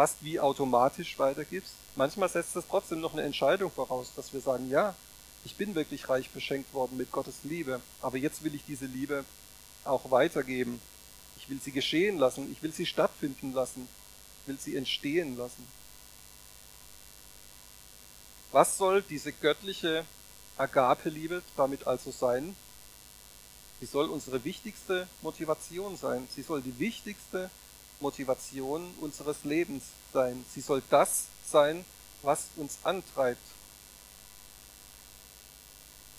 fast 0.00 0.24
wie 0.24 0.40
automatisch 0.40 1.18
weitergibst? 1.18 1.74
Manchmal 1.94 2.30
setzt 2.30 2.56
das 2.56 2.66
trotzdem 2.66 3.00
noch 3.00 3.12
eine 3.12 3.20
Entscheidung 3.20 3.70
voraus, 3.70 4.10
dass 4.16 4.32
wir 4.32 4.40
sagen, 4.40 4.70
ja, 4.70 4.94
ich 5.44 5.56
bin 5.56 5.74
wirklich 5.74 6.08
reich 6.08 6.30
beschenkt 6.30 6.72
worden 6.72 6.96
mit 6.96 7.12
Gottes 7.12 7.40
Liebe, 7.42 7.82
aber 8.00 8.16
jetzt 8.16 8.42
will 8.42 8.54
ich 8.54 8.64
diese 8.66 8.86
Liebe 8.86 9.26
auch 9.84 10.10
weitergeben. 10.10 10.80
Ich 11.36 11.50
will 11.50 11.60
sie 11.60 11.70
geschehen 11.70 12.16
lassen, 12.16 12.50
ich 12.50 12.62
will 12.62 12.72
sie 12.72 12.86
stattfinden 12.86 13.52
lassen, 13.52 13.86
ich 14.40 14.48
will 14.48 14.58
sie 14.58 14.74
entstehen 14.74 15.36
lassen. 15.36 15.66
Was 18.52 18.78
soll 18.78 19.02
diese 19.02 19.34
göttliche 19.34 20.06
Agape-Liebe 20.56 21.42
damit 21.58 21.86
also 21.86 22.10
sein? 22.10 22.56
Sie 23.80 23.86
soll 23.86 24.08
unsere 24.08 24.44
wichtigste 24.44 25.08
Motivation 25.20 25.98
sein. 25.98 26.26
Sie 26.34 26.40
soll 26.40 26.62
die 26.62 26.78
wichtigste 26.78 27.50
Motivation 28.00 28.94
unseres 29.00 29.44
Lebens 29.44 29.84
sein. 30.12 30.44
Sie 30.52 30.60
soll 30.60 30.82
das 30.90 31.26
sein, 31.46 31.84
was 32.22 32.48
uns 32.56 32.78
antreibt. 32.82 33.40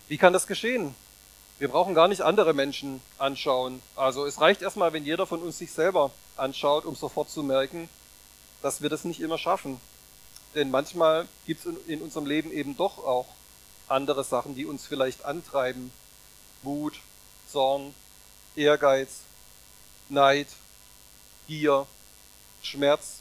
Wie 0.08 0.18
kann 0.18 0.34
das 0.34 0.48
geschehen? 0.48 0.96
Wir 1.60 1.68
brauchen 1.68 1.94
gar 1.94 2.08
nicht 2.08 2.22
andere 2.22 2.54
Menschen 2.54 3.02
anschauen. 3.18 3.82
Also 3.96 4.26
es 4.26 4.42
reicht 4.42 4.62
erstmal, 4.62 4.94
wenn 4.94 5.06
jeder 5.06 5.28
von 5.28 5.42
uns 5.42 5.58
sich 5.58 5.72
selber 5.72 6.12
anschaut, 6.36 6.86
um 6.86 6.96
sofort 6.96 7.30
zu 7.30 7.44
merken, 7.44 7.88
dass 8.62 8.82
wir 8.82 8.90
das 8.90 9.04
nicht 9.06 9.22
immer 9.22 9.38
schaffen. 9.38 9.80
Denn 10.56 10.72
manchmal 10.72 11.28
gibt 11.46 11.66
es 11.66 11.74
in 11.88 12.02
unserem 12.02 12.26
Leben 12.26 12.52
eben 12.52 12.76
doch 12.76 12.98
auch 12.98 13.28
andere 13.88 14.24
Sachen, 14.24 14.56
die 14.56 14.66
uns 14.66 14.86
vielleicht 14.86 15.24
antreiben. 15.24 15.92
Wut, 16.64 17.00
Zorn, 17.48 17.94
Ehrgeiz, 18.56 19.20
Neid, 20.10 20.48
Gier, 21.48 21.88
Schmerz, 22.62 23.18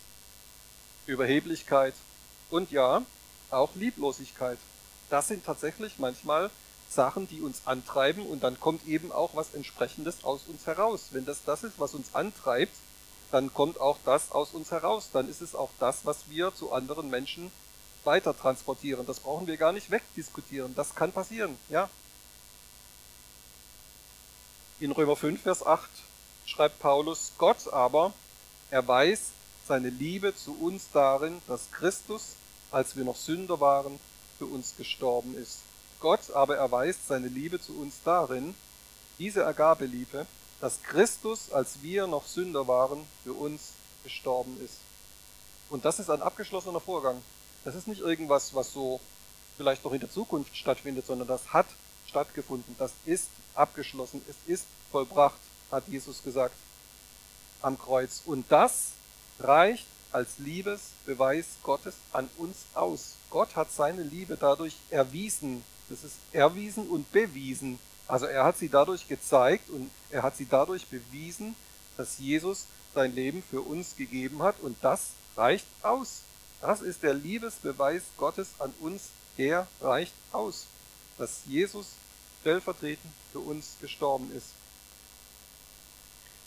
Überheblichkeit 1.07 1.95
und 2.51 2.71
ja, 2.71 3.03
auch 3.51 3.75
Lieblosigkeit. 3.75 4.59
Das 5.09 5.29
sind 5.29 5.45
tatsächlich 5.45 5.99
manchmal 5.99 6.51
Sachen, 6.89 7.29
die 7.29 7.41
uns 7.41 7.63
antreiben 7.67 8.27
und 8.27 8.43
dann 8.43 8.59
kommt 8.59 8.87
eben 8.87 9.13
auch 9.13 9.35
was 9.35 9.55
entsprechendes 9.55 10.25
aus 10.25 10.43
uns 10.47 10.67
heraus. 10.67 11.09
Wenn 11.13 11.25
das 11.25 11.45
das 11.45 11.65
ist, 11.65 11.79
was 11.79 11.95
uns 11.95 12.15
antreibt, 12.15 12.75
dann 13.31 13.53
kommt 13.55 13.81
auch 13.81 13.99
das 14.05 14.33
aus 14.33 14.53
uns 14.53 14.71
heraus. 14.71 15.11
Dann 15.13 15.29
ist 15.29 15.41
es 15.41 15.55
auch 15.55 15.71
das, 15.79 16.05
was 16.05 16.29
wir 16.29 16.55
zu 16.55 16.73
anderen 16.73 17.11
Menschen 17.11 17.53
weiter 18.05 18.37
transportieren. 18.37 19.07
Das 19.07 19.21
brauchen 19.21 19.47
wir 19.47 19.57
gar 19.57 19.73
nicht 19.73 19.91
wegdiskutieren. 19.91 20.75
Das 20.75 20.95
kann 20.95 21.13
passieren, 21.13 21.57
ja. 21.69 21.89
In 24.81 24.93
Römer 24.93 25.17
5, 25.17 25.43
Vers 25.43 25.65
8 25.65 25.89
schreibt 26.51 26.81
Paulus, 26.81 27.33
Gott 27.39 27.73
aber 27.73 28.13
erweist 28.71 29.33
seine 29.67 29.89
Liebe 29.89 30.35
zu 30.35 30.57
uns 30.61 30.89
darin, 30.93 31.41
dass 31.47 31.71
Christus, 31.71 32.35
als 32.73 32.97
wir 32.97 33.05
noch 33.05 33.17
Sünder 33.17 33.61
waren, 33.61 34.01
für 34.39 34.47
uns 34.47 34.77
gestorben 34.77 35.37
ist. 35.37 35.61
Gott 36.01 36.33
aber 36.33 36.57
erweist 36.57 37.07
seine 37.07 37.29
Liebe 37.29 37.61
zu 37.61 37.79
uns 37.79 37.97
darin, 38.05 38.55
diese 39.19 39.47
Agabeliebe, 39.47 40.27
dass 40.61 40.83
Christus, 40.83 41.53
als 41.53 41.83
wir 41.83 42.07
noch 42.07 42.27
Sünder 42.27 42.67
waren, 42.67 43.07
für 43.23 43.33
uns 43.33 43.73
gestorben 44.03 44.59
ist. 44.65 44.79
Und 45.69 45.85
das 45.85 46.01
ist 46.01 46.11
ein 46.11 46.23
abgeschlossener 46.23 46.81
Vorgang. 46.81 47.23
Das 47.65 47.75
ist 47.75 47.87
nicht 47.87 48.01
irgendwas, 48.01 48.55
was 48.55 48.73
so 48.73 49.01
vielleicht 49.57 49.85
noch 49.85 49.93
in 49.93 50.01
der 50.01 50.11
Zukunft 50.11 50.57
stattfindet, 50.57 51.07
sondern 51.07 51.29
das 51.29 51.53
hat 51.53 51.67
stattgefunden. 52.07 52.75
Das 52.79 52.93
ist 53.05 53.29
abgeschlossen. 53.55 54.23
Es 54.29 54.37
ist 54.47 54.67
vollbracht, 54.91 55.39
hat 55.71 55.89
Jesus 55.89 56.23
gesagt 56.23 56.55
am 57.63 57.79
Kreuz. 57.79 58.23
Und 58.25 58.51
das 58.51 58.93
reicht 59.39 59.87
als 60.13 60.39
Liebesbeweis 60.39 61.47
Gottes 61.63 61.95
an 62.13 62.29
uns 62.37 62.57
aus. 62.75 63.15
Gott 63.31 63.55
hat 63.57 63.71
seine 63.71 64.03
Liebe 64.03 64.37
dadurch 64.37 64.77
erwiesen. 64.91 65.65
Das 65.89 66.05
ist 66.05 66.17
erwiesen 66.33 66.89
und 66.89 67.11
bewiesen. 67.13 67.79
Also 68.09 68.27
er 68.27 68.45
hat 68.45 68.59
sie 68.59 68.69
dadurch 68.69 69.07
gezeigt 69.07 69.71
und 69.71 69.91
er 70.11 70.23
hat 70.23 70.37
sie 70.37 70.47
dadurch 70.47 70.87
bewiesen, 70.87 71.55
dass 71.97 72.19
Jesus 72.19 72.67
sein 72.95 73.15
Leben 73.15 73.43
für 73.49 73.61
uns 73.61 73.97
gegeben 73.97 74.43
hat 74.43 74.59
und 74.61 74.77
das 74.83 75.11
reicht 75.37 75.67
aus. 75.83 76.23
Das 76.61 76.83
ist 76.83 77.03
der 77.03 77.15
Liebesbeweis 77.15 78.03
Gottes 78.17 78.49
an 78.59 78.75
uns, 78.81 79.11
der 79.39 79.67
reicht 79.81 80.13
aus, 80.33 80.67
dass 81.19 81.43
Jesus 81.47 81.87
stellvertretend 82.41 83.13
für 83.33 83.39
uns 83.39 83.77
gestorben 83.81 84.31
ist. 84.37 84.49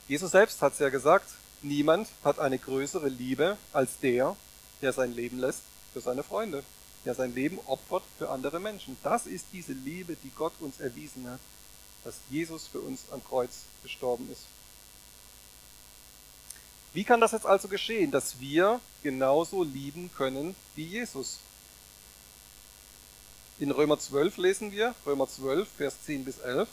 Jesus 0.07 0.31
selbst 0.31 0.61
hat 0.61 0.73
es 0.73 0.79
ja 0.79 0.89
gesagt, 0.89 1.29
niemand 1.61 2.07
hat 2.23 2.39
eine 2.39 2.59
größere 2.59 3.09
Liebe 3.09 3.57
als 3.71 3.99
der, 3.99 4.35
der 4.81 4.93
sein 4.93 5.13
Leben 5.13 5.39
lässt 5.39 5.61
für 5.93 6.01
seine 6.01 6.23
Freunde, 6.23 6.63
der 7.05 7.15
sein 7.15 7.33
Leben 7.33 7.59
opfert 7.65 8.03
für 8.17 8.29
andere 8.29 8.59
Menschen. 8.59 8.97
Das 9.03 9.25
ist 9.25 9.45
diese 9.53 9.73
Liebe, 9.73 10.15
die 10.23 10.31
Gott 10.35 10.53
uns 10.59 10.79
erwiesen 10.79 11.29
hat 11.29 11.39
dass 12.03 12.15
Jesus 12.29 12.67
für 12.67 12.79
uns 12.79 13.05
am 13.11 13.23
Kreuz 13.23 13.63
gestorben 13.81 14.29
ist. 14.31 14.43
Wie 16.93 17.03
kann 17.03 17.21
das 17.21 17.31
jetzt 17.31 17.45
also 17.45 17.67
geschehen, 17.67 18.11
dass 18.11 18.39
wir 18.39 18.79
genauso 19.01 19.63
lieben 19.63 20.11
können 20.15 20.55
wie 20.75 20.85
Jesus? 20.85 21.39
In 23.59 23.71
Römer 23.71 23.97
12 23.97 24.37
lesen 24.37 24.71
wir, 24.71 24.93
Römer 25.05 25.27
12, 25.27 25.67
Vers 25.67 25.95
10 26.05 26.25
bis 26.25 26.39
11. 26.39 26.67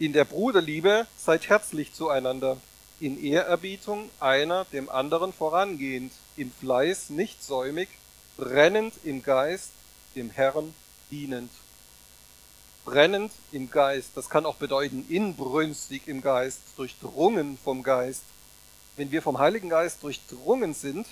In 0.00 0.12
der 0.12 0.24
Bruderliebe 0.24 1.08
seid 1.16 1.48
herzlich 1.48 1.92
zueinander, 1.92 2.58
in 3.00 3.20
Ehrerbietung 3.20 4.08
einer 4.20 4.64
dem 4.66 4.88
anderen 4.88 5.32
vorangehend, 5.32 6.12
im 6.36 6.52
Fleiß 6.52 7.10
nicht 7.10 7.42
säumig, 7.42 7.88
brennend 8.36 8.94
im 9.02 9.24
Geist, 9.24 9.70
dem 10.14 10.30
Herrn 10.30 10.72
dienend. 11.10 11.50
Brennend 12.84 13.32
im 13.50 13.72
Geist, 13.72 14.10
das 14.14 14.30
kann 14.30 14.46
auch 14.46 14.54
bedeuten 14.54 15.04
inbrünstig 15.08 16.02
im 16.06 16.22
Geist, 16.22 16.60
durchdrungen 16.76 17.58
vom 17.64 17.82
Geist. 17.82 18.22
Wenn 18.96 19.10
wir 19.10 19.20
vom 19.20 19.38
Heiligen 19.38 19.68
Geist 19.68 20.04
durchdrungen 20.04 20.74
sind, 20.74 21.08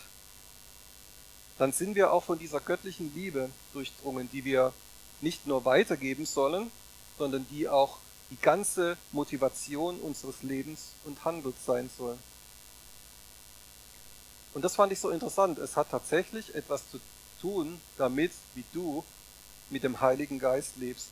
dann 1.58 1.72
sind 1.72 1.96
wir 1.96 2.12
auch 2.12 2.22
von 2.22 2.38
dieser 2.38 2.60
göttlichen 2.60 3.12
Liebe 3.16 3.50
durchdrungen, 3.72 4.30
die 4.30 4.44
wir 4.44 4.72
nicht 5.20 5.44
nur 5.48 5.64
weitergeben 5.64 6.24
sollen, 6.24 6.70
sondern 7.18 7.48
die 7.50 7.68
auch 7.68 7.98
die 8.30 8.36
ganze 8.36 8.96
Motivation 9.12 10.00
unseres 10.00 10.42
Lebens 10.42 10.92
und 11.04 11.24
Handels 11.24 11.56
sein 11.64 11.90
soll. 11.96 12.18
Und 14.54 14.62
das 14.62 14.74
fand 14.74 14.92
ich 14.92 14.98
so 15.00 15.10
interessant. 15.10 15.58
Es 15.58 15.76
hat 15.76 15.90
tatsächlich 15.90 16.54
etwas 16.54 16.90
zu 16.90 16.98
tun 17.40 17.80
damit, 17.98 18.32
wie 18.54 18.64
du 18.72 19.04
mit 19.70 19.82
dem 19.84 20.00
Heiligen 20.00 20.38
Geist 20.38 20.76
lebst. 20.76 21.08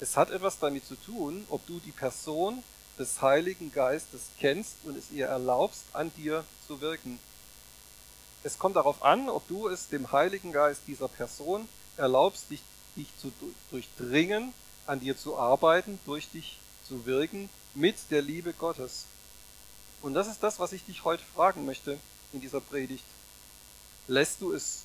Es 0.00 0.16
hat 0.16 0.30
etwas 0.30 0.58
damit 0.60 0.86
zu 0.86 0.94
tun, 0.94 1.44
ob 1.50 1.66
du 1.66 1.80
die 1.80 1.90
Person 1.90 2.62
des 2.98 3.20
Heiligen 3.20 3.72
Geistes 3.72 4.22
kennst 4.38 4.76
und 4.84 4.96
es 4.96 5.10
ihr 5.10 5.26
erlaubst, 5.26 5.84
an 5.92 6.12
dir 6.16 6.44
zu 6.66 6.80
wirken. 6.80 7.18
Es 8.44 8.58
kommt 8.58 8.76
darauf 8.76 9.02
an, 9.02 9.28
ob 9.28 9.46
du 9.48 9.68
es 9.68 9.88
dem 9.88 10.12
Heiligen 10.12 10.52
Geist 10.52 10.82
dieser 10.86 11.08
Person 11.08 11.68
erlaubst, 11.96 12.50
dich, 12.50 12.62
dich 12.96 13.08
zu 13.20 13.32
durchdringen, 13.70 14.52
an 14.88 15.00
dir 15.00 15.16
zu 15.16 15.36
arbeiten, 15.38 15.98
durch 16.06 16.30
dich 16.30 16.58
zu 16.86 17.06
wirken, 17.06 17.50
mit 17.74 17.96
der 18.10 18.22
Liebe 18.22 18.52
Gottes. 18.52 19.04
Und 20.02 20.14
das 20.14 20.28
ist 20.28 20.42
das, 20.42 20.58
was 20.58 20.72
ich 20.72 20.84
dich 20.84 21.04
heute 21.04 21.22
fragen 21.34 21.66
möchte 21.66 21.98
in 22.32 22.40
dieser 22.40 22.60
Predigt. 22.60 23.04
Lässt 24.06 24.40
du 24.40 24.52
es 24.52 24.84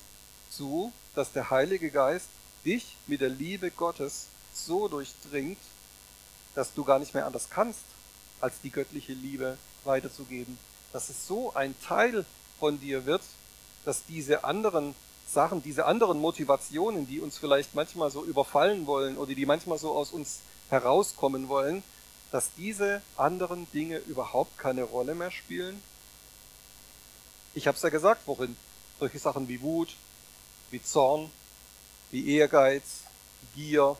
zu, 0.50 0.92
dass 1.14 1.32
der 1.32 1.50
Heilige 1.50 1.90
Geist 1.90 2.28
dich 2.64 2.96
mit 3.06 3.20
der 3.20 3.28
Liebe 3.28 3.70
Gottes 3.70 4.26
so 4.52 4.88
durchdringt, 4.88 5.58
dass 6.54 6.74
du 6.74 6.84
gar 6.84 6.98
nicht 6.98 7.14
mehr 7.14 7.26
anders 7.26 7.48
kannst, 7.50 7.84
als 8.40 8.60
die 8.62 8.70
göttliche 8.70 9.12
Liebe 9.12 9.56
weiterzugeben. 9.84 10.58
Dass 10.92 11.08
es 11.08 11.26
so 11.26 11.54
ein 11.54 11.74
Teil 11.80 12.24
von 12.60 12.80
dir 12.80 13.06
wird, 13.06 13.22
dass 13.84 14.04
diese 14.04 14.44
anderen 14.44 14.94
Sachen, 15.34 15.62
diese 15.62 15.84
anderen 15.84 16.18
Motivationen, 16.18 17.06
die 17.06 17.20
uns 17.20 17.36
vielleicht 17.36 17.74
manchmal 17.74 18.10
so 18.10 18.24
überfallen 18.24 18.86
wollen 18.86 19.18
oder 19.18 19.34
die 19.34 19.44
manchmal 19.44 19.78
so 19.78 19.92
aus 19.92 20.12
uns 20.12 20.40
herauskommen 20.70 21.48
wollen, 21.48 21.82
dass 22.30 22.54
diese 22.56 23.02
anderen 23.16 23.70
Dinge 23.72 23.98
überhaupt 23.98 24.56
keine 24.56 24.84
Rolle 24.84 25.14
mehr 25.14 25.30
spielen? 25.30 25.82
Ich 27.52 27.66
habe 27.66 27.76
es 27.76 27.82
ja 27.82 27.90
gesagt 27.90 28.22
worin. 28.26 28.56
Solche 28.98 29.18
Sachen 29.18 29.48
wie 29.48 29.60
Wut, 29.60 29.94
wie 30.70 30.82
Zorn, 30.82 31.30
wie 32.10 32.36
Ehrgeiz, 32.36 33.02
Gier, 33.54 33.96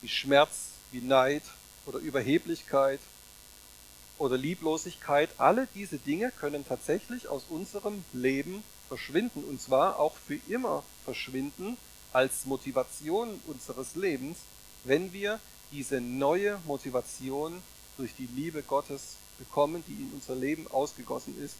wie 0.00 0.08
Schmerz, 0.08 0.70
wie 0.92 1.00
Neid 1.00 1.42
oder 1.86 1.98
Überheblichkeit 1.98 3.00
oder 4.18 4.38
Lieblosigkeit, 4.38 5.30
alle 5.38 5.68
diese 5.74 5.98
Dinge 5.98 6.30
können 6.30 6.66
tatsächlich 6.66 7.28
aus 7.28 7.44
unserem 7.48 8.04
Leben 8.12 8.62
verschwinden 8.92 9.42
und 9.44 9.58
zwar 9.58 9.98
auch 9.98 10.14
für 10.14 10.38
immer 10.50 10.84
verschwinden 11.06 11.78
als 12.12 12.44
Motivation 12.44 13.40
unseres 13.46 13.94
Lebens, 13.94 14.36
wenn 14.84 15.14
wir 15.14 15.40
diese 15.70 16.02
neue 16.02 16.60
Motivation 16.66 17.62
durch 17.96 18.14
die 18.14 18.28
Liebe 18.36 18.62
Gottes 18.62 19.16
bekommen, 19.38 19.82
die 19.88 19.94
in 19.94 20.10
unser 20.12 20.34
Leben 20.34 20.66
ausgegossen 20.70 21.42
ist, 21.42 21.54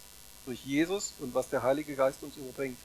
durch 0.44 0.62
Jesus 0.66 1.14
und 1.20 1.32
was 1.32 1.48
der 1.48 1.62
Heilige 1.62 1.94
Geist 1.94 2.22
uns 2.22 2.36
überbringt. 2.36 2.76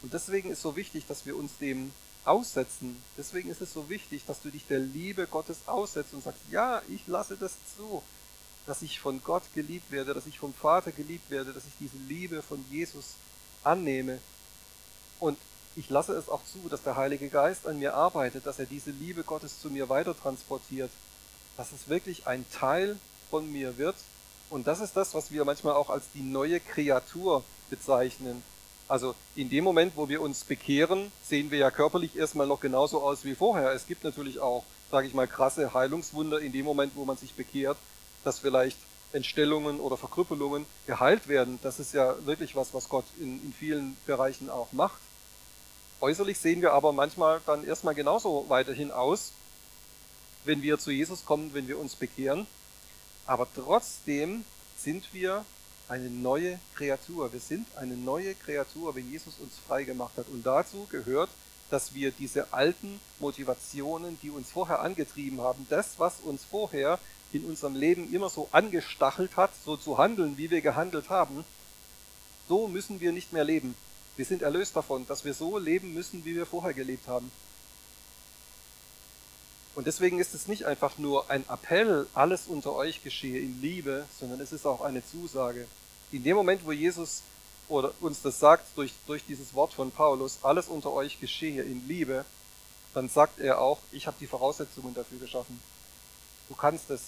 Und 0.00 0.14
deswegen 0.14 0.50
ist 0.50 0.62
so 0.62 0.74
wichtig, 0.74 1.04
dass 1.06 1.26
wir 1.26 1.36
uns 1.36 1.58
dem 1.58 1.92
aussetzen. 2.24 2.96
Deswegen 3.18 3.50
ist 3.50 3.60
es 3.60 3.74
so 3.74 3.90
wichtig, 3.90 4.22
dass 4.26 4.40
du 4.40 4.48
dich 4.48 4.66
der 4.68 4.78
Liebe 4.78 5.26
Gottes 5.26 5.58
aussetzt 5.66 6.14
und 6.14 6.24
sagst, 6.24 6.40
ja, 6.50 6.80
ich 6.88 7.06
lasse 7.06 7.36
das 7.36 7.52
zu, 7.76 8.02
dass 8.64 8.80
ich 8.80 9.00
von 9.00 9.22
Gott 9.22 9.42
geliebt 9.54 9.90
werde, 9.90 10.14
dass 10.14 10.26
ich 10.26 10.38
vom 10.38 10.54
Vater 10.54 10.92
geliebt 10.92 11.30
werde, 11.30 11.52
dass 11.52 11.66
ich 11.66 11.74
diese 11.78 11.98
Liebe 12.08 12.40
von 12.40 12.64
Jesus 12.70 13.16
annehme. 13.64 14.18
Und 15.18 15.38
ich 15.76 15.90
lasse 15.90 16.14
es 16.14 16.28
auch 16.28 16.44
zu, 16.44 16.68
dass 16.68 16.82
der 16.82 16.96
Heilige 16.96 17.28
Geist 17.28 17.66
an 17.66 17.78
mir 17.78 17.94
arbeitet, 17.94 18.46
dass 18.46 18.58
er 18.58 18.66
diese 18.66 18.90
Liebe 18.90 19.22
Gottes 19.22 19.60
zu 19.60 19.70
mir 19.70 19.88
weiter 19.88 20.16
transportiert, 20.18 20.90
dass 21.56 21.72
es 21.72 21.88
wirklich 21.88 22.26
ein 22.26 22.44
Teil 22.52 22.98
von 23.30 23.50
mir 23.50 23.78
wird. 23.78 23.96
Und 24.48 24.66
das 24.66 24.80
ist 24.80 24.96
das, 24.96 25.14
was 25.14 25.30
wir 25.30 25.44
manchmal 25.44 25.74
auch 25.74 25.90
als 25.90 26.10
die 26.12 26.22
neue 26.22 26.58
Kreatur 26.58 27.44
bezeichnen. 27.70 28.42
Also 28.88 29.14
in 29.36 29.48
dem 29.48 29.62
Moment, 29.62 29.92
wo 29.94 30.08
wir 30.08 30.20
uns 30.20 30.42
bekehren, 30.42 31.12
sehen 31.22 31.52
wir 31.52 31.58
ja 31.58 31.70
körperlich 31.70 32.16
erstmal 32.16 32.48
noch 32.48 32.60
genauso 32.60 33.00
aus 33.00 33.24
wie 33.24 33.36
vorher. 33.36 33.70
Es 33.70 33.86
gibt 33.86 34.02
natürlich 34.02 34.40
auch, 34.40 34.64
sage 34.90 35.06
ich 35.06 35.14
mal, 35.14 35.28
krasse 35.28 35.72
Heilungswunder 35.72 36.40
in 36.40 36.50
dem 36.50 36.64
Moment, 36.64 36.96
wo 36.96 37.04
man 37.04 37.16
sich 37.16 37.34
bekehrt, 37.34 37.76
dass 38.24 38.40
vielleicht 38.40 38.76
Entstellungen 39.12 39.80
oder 39.80 39.96
Verkrüppelungen 39.96 40.66
geheilt 40.86 41.28
werden. 41.28 41.58
Das 41.62 41.80
ist 41.80 41.92
ja 41.94 42.14
wirklich 42.26 42.54
was, 42.54 42.72
was 42.74 42.88
Gott 42.88 43.04
in, 43.18 43.42
in 43.44 43.52
vielen 43.52 43.96
Bereichen 44.06 44.50
auch 44.50 44.72
macht. 44.72 45.00
Äußerlich 46.00 46.38
sehen 46.38 46.62
wir 46.62 46.72
aber 46.72 46.92
manchmal 46.92 47.40
dann 47.44 47.66
erstmal 47.66 47.94
genauso 47.94 48.46
weiterhin 48.48 48.90
aus, 48.90 49.32
wenn 50.44 50.62
wir 50.62 50.78
zu 50.78 50.90
Jesus 50.90 51.24
kommen, 51.24 51.52
wenn 51.52 51.68
wir 51.68 51.78
uns 51.78 51.94
bekehren. 51.94 52.46
Aber 53.26 53.46
trotzdem 53.54 54.44
sind 54.78 55.12
wir 55.12 55.44
eine 55.88 56.08
neue 56.08 56.58
Kreatur. 56.74 57.32
Wir 57.32 57.40
sind 57.40 57.66
eine 57.76 57.96
neue 57.96 58.34
Kreatur, 58.34 58.94
wenn 58.94 59.10
Jesus 59.10 59.38
uns 59.38 59.52
frei 59.66 59.84
gemacht 59.84 60.12
hat. 60.16 60.28
Und 60.28 60.46
dazu 60.46 60.86
gehört, 60.90 61.28
dass 61.68 61.94
wir 61.94 62.12
diese 62.12 62.52
alten 62.52 63.00
Motivationen, 63.18 64.18
die 64.22 64.30
uns 64.30 64.50
vorher 64.50 64.80
angetrieben 64.80 65.40
haben, 65.40 65.66
das, 65.68 65.98
was 65.98 66.20
uns 66.20 66.44
vorher 66.44 66.98
in 67.32 67.44
unserem 67.44 67.74
Leben 67.74 68.12
immer 68.12 68.28
so 68.28 68.48
angestachelt 68.52 69.36
hat, 69.36 69.50
so 69.64 69.76
zu 69.76 69.98
handeln, 69.98 70.36
wie 70.36 70.50
wir 70.50 70.60
gehandelt 70.60 71.10
haben, 71.10 71.44
so 72.48 72.66
müssen 72.66 73.00
wir 73.00 73.12
nicht 73.12 73.32
mehr 73.32 73.44
leben. 73.44 73.74
Wir 74.16 74.24
sind 74.24 74.42
erlöst 74.42 74.74
davon, 74.76 75.06
dass 75.06 75.24
wir 75.24 75.34
so 75.34 75.58
leben 75.58 75.94
müssen, 75.94 76.24
wie 76.24 76.34
wir 76.34 76.46
vorher 76.46 76.74
gelebt 76.74 77.06
haben. 77.08 77.30
Und 79.74 79.86
deswegen 79.86 80.18
ist 80.18 80.34
es 80.34 80.48
nicht 80.48 80.64
einfach 80.64 80.98
nur 80.98 81.30
ein 81.30 81.48
Appell, 81.48 82.06
alles 82.12 82.48
unter 82.48 82.74
euch 82.74 83.02
geschehe 83.02 83.38
in 83.38 83.60
Liebe, 83.62 84.04
sondern 84.18 84.40
es 84.40 84.52
ist 84.52 84.66
auch 84.66 84.80
eine 84.80 85.06
Zusage. 85.06 85.66
In 86.10 86.24
dem 86.24 86.36
Moment, 86.36 86.66
wo 86.66 86.72
Jesus 86.72 87.22
oder 87.68 87.92
uns 88.00 88.20
das 88.20 88.40
sagt 88.40 88.66
durch, 88.76 88.92
durch 89.06 89.24
dieses 89.24 89.54
Wort 89.54 89.72
von 89.72 89.92
Paulus, 89.92 90.40
alles 90.42 90.66
unter 90.66 90.92
euch 90.92 91.20
geschehe 91.20 91.62
in 91.62 91.86
Liebe, 91.86 92.24
dann 92.94 93.08
sagt 93.08 93.38
er 93.38 93.60
auch, 93.60 93.78
ich 93.92 94.08
habe 94.08 94.16
die 94.18 94.26
Voraussetzungen 94.26 94.92
dafür 94.92 95.18
geschaffen. 95.18 95.60
Du 96.48 96.56
kannst 96.56 96.90
es 96.90 97.02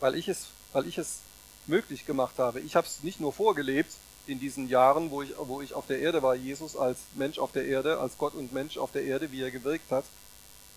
weil 0.00 0.14
ich 0.14 0.28
es, 0.28 0.46
weil 0.72 0.86
ich 0.86 0.98
es 0.98 1.20
möglich 1.66 2.06
gemacht 2.06 2.38
habe. 2.38 2.60
Ich 2.60 2.76
habe 2.76 2.86
es 2.86 3.02
nicht 3.02 3.20
nur 3.20 3.32
vorgelebt 3.32 3.92
in 4.26 4.40
diesen 4.40 4.68
Jahren, 4.68 5.10
wo 5.10 5.22
ich, 5.22 5.32
wo 5.38 5.60
ich 5.60 5.74
auf 5.74 5.86
der 5.86 6.00
Erde 6.00 6.22
war, 6.22 6.34
Jesus 6.34 6.76
als 6.76 6.98
Mensch 7.14 7.38
auf 7.38 7.52
der 7.52 7.66
Erde, 7.66 7.98
als 7.98 8.18
Gott 8.18 8.34
und 8.34 8.52
Mensch 8.52 8.76
auf 8.76 8.92
der 8.92 9.04
Erde, 9.04 9.32
wie 9.32 9.42
er 9.42 9.50
gewirkt 9.50 9.90
hat, 9.90 10.04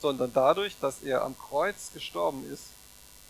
sondern 0.01 0.31
dadurch, 0.33 0.75
dass 0.79 1.03
er 1.03 1.23
am 1.23 1.35
Kreuz 1.37 1.91
gestorben 1.93 2.49
ist, 2.51 2.63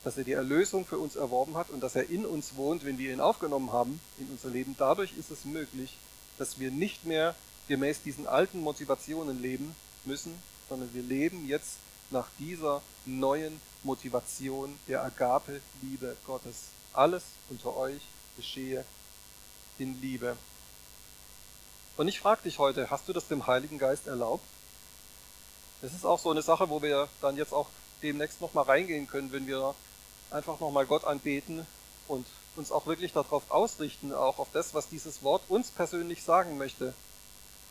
dass 0.04 0.17
er 0.17 0.23
die 0.23 0.32
Erlösung 0.32 0.86
für 0.86 0.97
uns 0.97 1.15
erworben 1.15 1.56
hat 1.56 1.69
und 1.69 1.82
dass 1.82 1.95
er 1.95 2.10
in 2.10 2.25
uns 2.25 2.56
wohnt, 2.56 2.86
wenn 2.86 2.97
wir 2.97 3.13
ihn 3.13 3.19
aufgenommen 3.19 3.71
haben 3.71 3.99
in 4.17 4.27
unser 4.32 4.49
Leben. 4.49 4.75
Dadurch 4.77 5.13
ist 5.17 5.30
es 5.32 5.45
möglich, 5.45 5.97
dass 6.38 6.60
wir 6.60 6.71
nicht 6.71 7.06
mehr 7.06 7.36
gemäß 7.67 8.01
diesen 8.01 8.27
alten 8.27 8.62
Motivationen 8.62 9.41
leben 9.41 9.75
müssen, 10.06 10.34
sondern 10.69 10.93
wir 10.93 11.04
leben 11.04 11.47
jetzt 11.47 11.77
nach 12.10 12.27
dieser 12.39 12.82
neuen 13.06 13.60
Motivation 13.83 14.77
der 14.87 15.03
Agape-Liebe 15.03 16.15
Gottes. 16.25 16.69
Alles 16.93 17.23
unter 17.49 17.75
euch 17.75 18.01
geschehe 18.35 18.85
in 19.77 19.99
Liebe. 20.01 20.37
Und 21.97 22.07
ich 22.07 22.19
frage 22.19 22.43
dich 22.43 22.59
heute, 22.59 22.89
hast 22.89 23.07
du 23.07 23.13
das 23.13 23.27
dem 23.27 23.47
Heiligen 23.47 23.77
Geist 23.77 24.07
erlaubt? 24.07 24.43
Das 25.81 25.93
ist 25.93 26.05
auch 26.05 26.19
so 26.19 26.29
eine 26.29 26.41
Sache, 26.41 26.69
wo 26.69 26.81
wir 26.81 27.09
dann 27.21 27.37
jetzt 27.37 27.53
auch 27.53 27.67
demnächst 28.01 28.41
nochmal 28.41 28.65
reingehen 28.65 29.07
können, 29.07 29.31
wenn 29.31 29.47
wir 29.47 29.75
einfach 30.29 30.59
nochmal 30.59 30.85
Gott 30.85 31.05
anbeten 31.05 31.65
und 32.07 32.25
uns 32.55 32.71
auch 32.71 32.85
wirklich 32.85 33.13
darauf 33.13 33.49
ausrichten, 33.49 34.13
auch 34.13 34.39
auf 34.39 34.49
das, 34.53 34.73
was 34.73 34.89
dieses 34.89 35.23
Wort 35.23 35.43
uns 35.49 35.71
persönlich 35.71 36.23
sagen 36.23 36.57
möchte. 36.57 36.93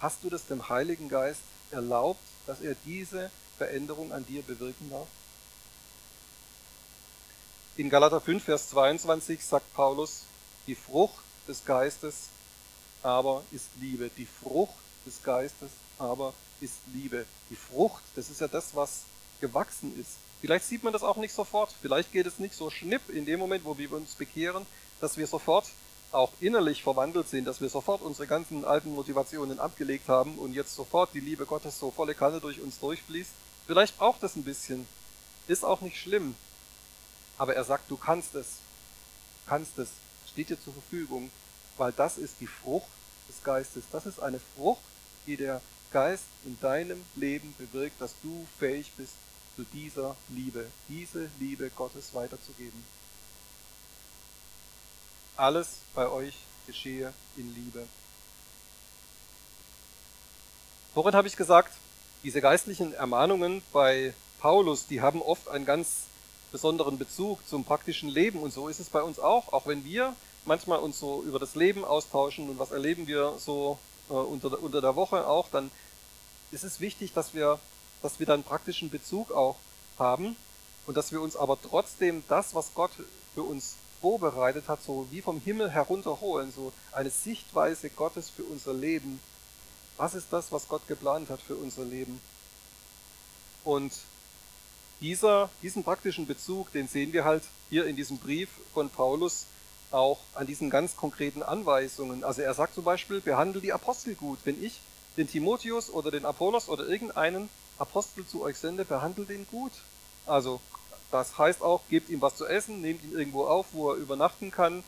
Hast 0.01 0.25
du 0.25 0.31
das 0.31 0.47
dem 0.47 0.69
Heiligen 0.69 1.09
Geist 1.09 1.43
erlaubt, 1.71 2.21
dass 2.47 2.61
er 2.61 2.75
diese 2.85 3.31
Veränderung 3.59 4.13
an 4.13 4.27
dir 4.27 4.43
bewirken 4.43 4.91
darf? 4.91 5.07
In 7.81 7.89
Galater 7.89 8.21
5, 8.21 8.45
Vers 8.45 8.69
22 8.69 9.43
sagt 9.43 9.73
Paulus, 9.73 10.25
die 10.67 10.75
Frucht 10.75 11.25
des 11.49 11.65
Geistes 11.65 12.29
aber 13.03 13.43
ist 13.53 13.71
Liebe. 13.81 14.11
Die 14.19 14.27
Frucht 14.27 14.75
des 15.07 15.23
Geistes 15.23 15.71
aber 15.99 16.35
ist 16.61 16.75
Liebe. 16.93 17.25
Die 17.49 17.57
Frucht, 17.57 18.03
das 18.17 18.29
ist 18.29 18.43
ja 18.43 18.49
das, 18.49 18.77
was 18.77 19.05
gewachsen 19.41 19.99
ist. 19.99 20.19
Vielleicht 20.43 20.67
sieht 20.67 20.85
man 20.85 20.93
das 20.93 21.03
auch 21.03 21.17
nicht 21.17 21.33
sofort. 21.33 21.75
Vielleicht 21.81 22.13
geht 22.13 22.27
es 22.27 22.39
nicht 22.39 22.53
so 22.53 22.69
schnipp 22.69 23.09
in 23.09 23.25
dem 23.25 23.41
Moment, 23.41 23.65
wo 23.65 23.79
wir 23.79 23.91
uns 23.93 24.15
bekehren, 24.15 24.67
dass 25.01 25.17
wir 25.17 25.27
sofort 25.27 25.65
auch 26.13 26.33
innerlich 26.39 26.83
verwandelt 26.83 27.31
sind, 27.31 27.47
dass 27.47 27.63
wir 27.63 27.71
sofort 27.71 28.03
unsere 28.03 28.27
ganzen 28.27 28.67
alten 28.67 28.95
Motivationen 28.95 29.59
abgelegt 29.59 30.07
haben 30.07 30.37
und 30.37 30.53
jetzt 30.53 30.75
sofort 30.75 31.15
die 31.15 31.21
Liebe 31.21 31.47
Gottes 31.47 31.79
so 31.79 31.91
volle 31.91 32.15
Kanne 32.15 32.41
durch 32.41 32.61
uns 32.61 32.79
durchfließt. 32.79 33.33
Vielleicht 33.67 33.97
braucht 33.97 34.23
es 34.23 34.37
ein 34.37 34.45
bisschen. 34.45 34.87
Ist 35.49 35.65
auch 35.65 35.81
nicht 35.81 35.97
schlimm. 35.97 36.35
Aber 37.41 37.57
er 37.57 37.65
sagt, 37.65 37.91
du 37.91 37.97
kannst 37.97 38.35
es. 38.35 38.59
Du 39.45 39.49
kannst 39.49 39.79
es. 39.79 39.89
Steht 40.31 40.51
dir 40.51 40.63
zur 40.63 40.75
Verfügung. 40.75 41.31
Weil 41.79 41.91
das 41.91 42.19
ist 42.19 42.35
die 42.39 42.47
Frucht 42.47 42.91
des 43.31 43.43
Geistes. 43.43 43.85
Das 43.91 44.05
ist 44.05 44.21
eine 44.21 44.39
Frucht, 44.55 44.83
die 45.27 45.39
der 45.39 45.63
Geist 45.91 46.27
in 46.45 46.61
deinem 46.61 47.03
Leben 47.17 47.55
bewirkt, 47.57 47.99
dass 47.99 48.15
du 48.23 48.47
fähig 48.59 48.93
bist, 48.99 49.15
zu 49.57 49.65
dieser 49.73 50.17
Liebe, 50.29 50.67
diese 50.91 51.31
Liebe 51.39 51.71
Gottes 51.71 52.13
weiterzugeben. 52.13 52.85
Alles 55.35 55.79
bei 55.95 56.09
euch 56.09 56.35
geschehe 56.67 57.15
in 57.39 57.55
Liebe. 57.55 57.87
Vorhin 60.93 61.15
habe 61.15 61.27
ich 61.27 61.37
gesagt, 61.37 61.73
diese 62.23 62.43
geistlichen 62.43 62.93
Ermahnungen 62.93 63.63
bei 63.73 64.13
Paulus, 64.41 64.87
die 64.87 65.01
haben 65.01 65.23
oft 65.23 65.49
einen 65.49 65.65
ganz 65.65 66.05
besonderen 66.53 66.99
Bezug 66.99 67.47
zum 67.49 67.65
praktischen 67.65 68.09
Leben 68.09 68.41
und 68.41 68.53
so 68.53 68.69
ist 68.69 68.81
es 68.81 68.91
bei 68.91 69.03
uns 69.03 69.19
auch, 69.19 69.53
auch 69.53 69.67
wenn 69.67 69.85
wir 69.85 70.15
manchmal 70.45 70.79
uns 70.79 70.99
so 70.99 71.23
über 71.23 71.39
das 71.39 71.55
Leben 71.55 71.85
austauschen 71.85 72.49
und 72.49 72.59
was 72.59 72.71
erleben 72.71 73.07
wir 73.07 73.35
so 73.39 73.79
äh, 74.09 74.15
unter, 74.15 74.63
unter 74.63 74.81
der 74.81 74.97
Woche 74.97 75.27
auch, 75.27 75.49
dann 75.51 75.71
ist 76.51 76.65
es 76.65 76.81
wichtig, 76.81 77.13
dass 77.13 77.35
wir, 77.35 77.59
dass 78.03 78.19
wir 78.19 78.27
dann 78.27 78.43
praktischen 78.43 78.91
Bezug 78.91 79.31
auch 79.33 79.57
haben 79.99 80.37
und 80.87 80.97
dass 80.97 81.13
wir 81.13 81.21
uns 81.21 81.37
aber 81.37 81.59
trotzdem 81.61 82.25
das, 82.29 82.55
was 82.55 82.75
Gott 82.75 82.91
für 83.35 83.43
uns 83.43 83.77
vorbereitet 84.01 84.69
hat, 84.69 84.83
so 84.83 85.07
wie 85.11 85.21
vom 85.21 85.41
Himmel 85.41 85.71
herunterholen, 85.71 86.53
so 86.53 86.73
eine 86.93 87.11
Sichtweise 87.11 87.91
Gottes 87.91 88.31
für 88.31 88.45
unser 88.45 88.73
Leben. 88.73 89.21
Was 89.97 90.15
ist 90.15 90.33
das, 90.33 90.51
was 90.51 90.69
Gott 90.69 90.87
geplant 90.89 91.29
hat 91.29 91.41
für 91.41 91.55
unser 91.55 91.85
Leben? 91.85 92.21
Und 93.63 93.93
dieser, 95.01 95.51
diesen 95.63 95.85
praktischen 95.85 96.27
Bezug, 96.27 96.73
den 96.73 96.89
sehen 96.89 97.13
wir 97.13 97.25
halt 97.25 97.43
hier 97.69 97.87
in 97.87 97.97
diesem 97.97 98.19
Brief 98.19 98.49
von 98.75 98.91
Paulus 98.91 99.47
auch 99.91 100.19
an 100.35 100.47
diesen 100.47 100.71
ganz 100.71 100.97
konkreten 100.97 101.43
Anweisungen. 101.43 102.23
Also 102.23 102.43
er 102.43 102.55
sagt 102.55 102.75
zum 102.75 102.85
Beispiel, 102.85 103.21
behandle 103.21 103.61
die 103.61 103.73
Apostel 103.73 104.15
gut. 104.15 104.39
Wenn 104.45 104.63
ich 104.63 104.81
den 105.17 105.29
Timotheus 105.29 105.91
oder 105.91 106.11
den 106.11 106.25
Apollos 106.25 106.69
oder 106.69 106.87
irgendeinen 106.87 107.49
Apostel 107.79 108.27
zu 108.27 108.43
euch 108.43 108.57
sende, 108.57 108.85
behandelt 108.85 109.31
ihn 109.31 109.47
gut. 109.51 109.73
Also 110.27 110.61
das 111.11 111.39
heißt 111.39 111.63
auch, 111.63 111.81
gebt 111.89 112.09
ihm 112.09 112.21
was 112.21 112.37
zu 112.37 112.47
essen, 112.47 112.81
nehmt 112.81 113.03
ihn 113.03 113.13
irgendwo 113.13 113.47
auf, 113.47 113.67
wo 113.73 113.91
er 113.91 113.97
übernachten 113.97 114.51
kann, 114.51 114.85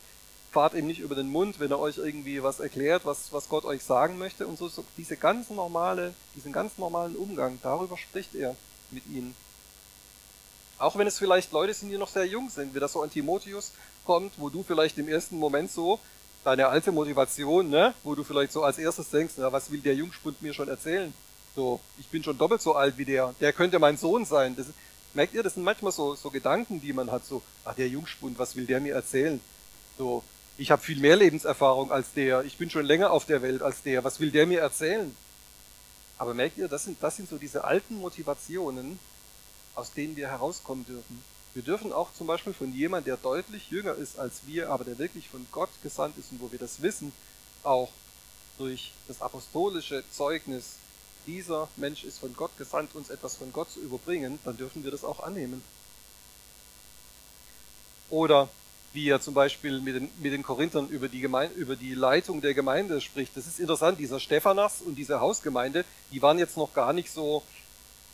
fahrt 0.53 0.75
ihm 0.75 0.87
nicht 0.87 1.01
über 1.01 1.15
den 1.15 1.31
Mund, 1.31 1.59
wenn 1.59 1.71
er 1.71 1.81
euch 1.81 1.99
irgendwie 1.99 2.43
was 2.43 2.61
erklärt, 2.61 3.05
was, 3.05 3.33
was 3.33 3.49
Gott 3.49 3.65
euch 3.65 3.83
sagen 3.83 4.19
möchte 4.19 4.47
und 4.47 4.59
so, 4.59 4.69
so 4.69 4.85
diese 4.97 5.17
ganz 5.17 5.51
normale, 5.51 6.15
diesen 6.37 6.53
ganz 6.53 6.79
normalen 6.79 7.17
Umgang, 7.17 7.59
darüber 7.63 7.97
spricht 7.97 8.35
er 8.35 8.55
mit 8.91 9.07
ihnen. 9.07 9.35
Auch 10.83 10.99
wenn 10.99 11.07
es 11.07 11.17
vielleicht 11.17 11.53
Leute 11.53 11.73
sind, 11.73 11.91
die 11.91 11.97
noch 11.97 12.09
sehr 12.09 12.27
jung 12.27 12.51
sind, 12.51 12.75
wie 12.75 12.81
das 12.81 12.93
so 12.93 13.03
an 13.03 13.11
Timotheus 13.11 13.71
kommt, 14.05 14.33
wo 14.37 14.49
du 14.49 14.65
vielleicht 14.65 14.99
im 14.99 15.07
ersten 15.07 15.39
Moment 15.39 15.71
so 15.71 16.01
deine 16.43 16.67
alte 16.67 16.91
Motivation, 16.91 17.71
ne, 17.71 17.95
wo 18.03 18.17
du 18.17 18.25
vielleicht 18.25 18.51
so 18.51 18.65
als 18.65 18.79
erstes 18.79 19.09
denkst, 19.09 19.35
na, 19.37 19.53
was 19.53 19.71
will 19.71 19.79
der 19.79 19.95
Jungspund 19.95 20.43
mir 20.43 20.53
schon 20.53 20.67
erzählen? 20.67 21.15
So, 21.55 21.79
ich 22.01 22.09
bin 22.09 22.25
schon 22.25 22.37
doppelt 22.37 22.63
so 22.63 22.75
alt 22.75 22.99
wie 22.99 23.05
der, 23.05 23.33
der 23.41 23.53
könnte 23.53 23.79
mein 23.79 23.97
Sohn 23.97 24.25
sein. 24.25 24.57
Das, 24.57 24.67
merkt 25.15 25.35
ihr, 25.35 25.45
das 25.45 25.55
sind 25.55 25.63
manchmal 25.63 25.93
so, 25.93 26.17
so 26.17 26.31
Gedanken, 26.31 26.81
die 26.81 26.93
man 26.93 27.13
hat, 27.13 27.25
so, 27.25 27.43
ach, 27.65 27.77
der 27.77 27.89
Jungspund, 27.89 28.41
was 28.41 28.57
will 28.57 28.67
der 28.67 28.81
mir 28.81 28.95
erzählen? 28.95 29.41
So, 29.97 30.25
ich 30.59 30.73
habe 30.73 30.83
viel 30.83 30.99
mehr 30.99 31.15
Lebenserfahrung 31.15 31.93
als 31.93 32.13
der, 32.13 32.43
ich 32.43 32.59
bin 32.59 32.71
schon 32.71 32.87
länger 32.87 33.13
auf 33.13 33.25
der 33.25 33.41
Welt 33.41 33.63
als 33.63 33.83
der, 33.83 34.03
was 34.03 34.19
will 34.19 34.33
der 34.33 34.49
mir 34.49 34.59
erzählen? 34.59 35.15
Aber 36.19 36.35
merkt 36.35 36.59
ihr, 36.59 36.67
das 36.67 36.83
sind, 36.83 37.01
das 37.01 37.15
sind 37.15 37.29
so 37.29 37.39
diese 37.39 37.63
alten 37.63 38.01
Motivationen, 38.01 38.99
aus 39.75 39.93
denen 39.93 40.17
wir 40.17 40.29
herauskommen 40.29 40.85
dürfen. 40.87 41.23
Wir 41.55 41.63
dürfen 41.63 41.93
auch 41.93 42.13
zum 42.15 42.27
Beispiel 42.27 42.55
von 42.55 42.73
jemandem, 42.73 43.13
der 43.13 43.17
deutlich 43.19 43.71
jünger 43.71 43.95
ist 43.95 44.19
als 44.19 44.47
wir, 44.47 44.71
aber 44.71 44.85
der 44.85 44.99
wirklich 44.99 45.29
von 45.29 45.47
Gott 45.53 45.71
gesandt 45.83 46.17
ist 46.19 46.33
und 46.33 46.41
wo 46.41 46.51
wir 46.51 46.59
das 46.59 46.81
wissen, 46.81 47.13
auch 47.63 47.91
durch 48.59 48.93
das 49.09 49.21
apostolische 49.21 50.03
Zeugnis, 50.11 50.77
dieser 51.27 51.69
Mensch 51.77 52.05
ist 52.05 52.19
von 52.19 52.35
Gott 52.35 52.57
gesandt, 52.59 52.95
uns 52.95 53.11
etwas 53.11 53.37
von 53.37 53.53
Gott 53.53 53.71
zu 53.71 53.81
überbringen, 53.81 54.39
dann 54.45 54.57
dürfen 54.57 54.83
wir 54.83 54.91
das 54.91 55.05
auch 55.05 55.21
annehmen. 55.21 55.63
Oder 58.11 58.49
wie 58.93 59.09
er 59.09 59.21
zum 59.21 59.35
Beispiel 59.35 59.81
mit 59.81 59.95
den, 59.95 60.11
mit 60.19 60.33
den 60.33 60.43
Korinthern 60.43 60.89
über 60.89 61.09
die, 61.09 61.21
Gemeinde, 61.21 61.55
über 61.55 61.77
die 61.77 61.95
Leitung 61.95 62.41
der 62.41 62.55
Gemeinde 62.55 63.01
spricht. 63.01 63.37
Das 63.37 63.47
ist 63.47 63.59
interessant, 63.59 63.99
dieser 63.99 64.21
Stephanas 64.21 64.83
und 64.83 64.97
diese 64.97 65.21
Hausgemeinde, 65.21 65.85
die 66.11 66.21
waren 66.21 66.39
jetzt 66.39 66.57
noch 66.57 66.75
gar 66.75 66.93
nicht 66.93 67.11
so 67.11 67.43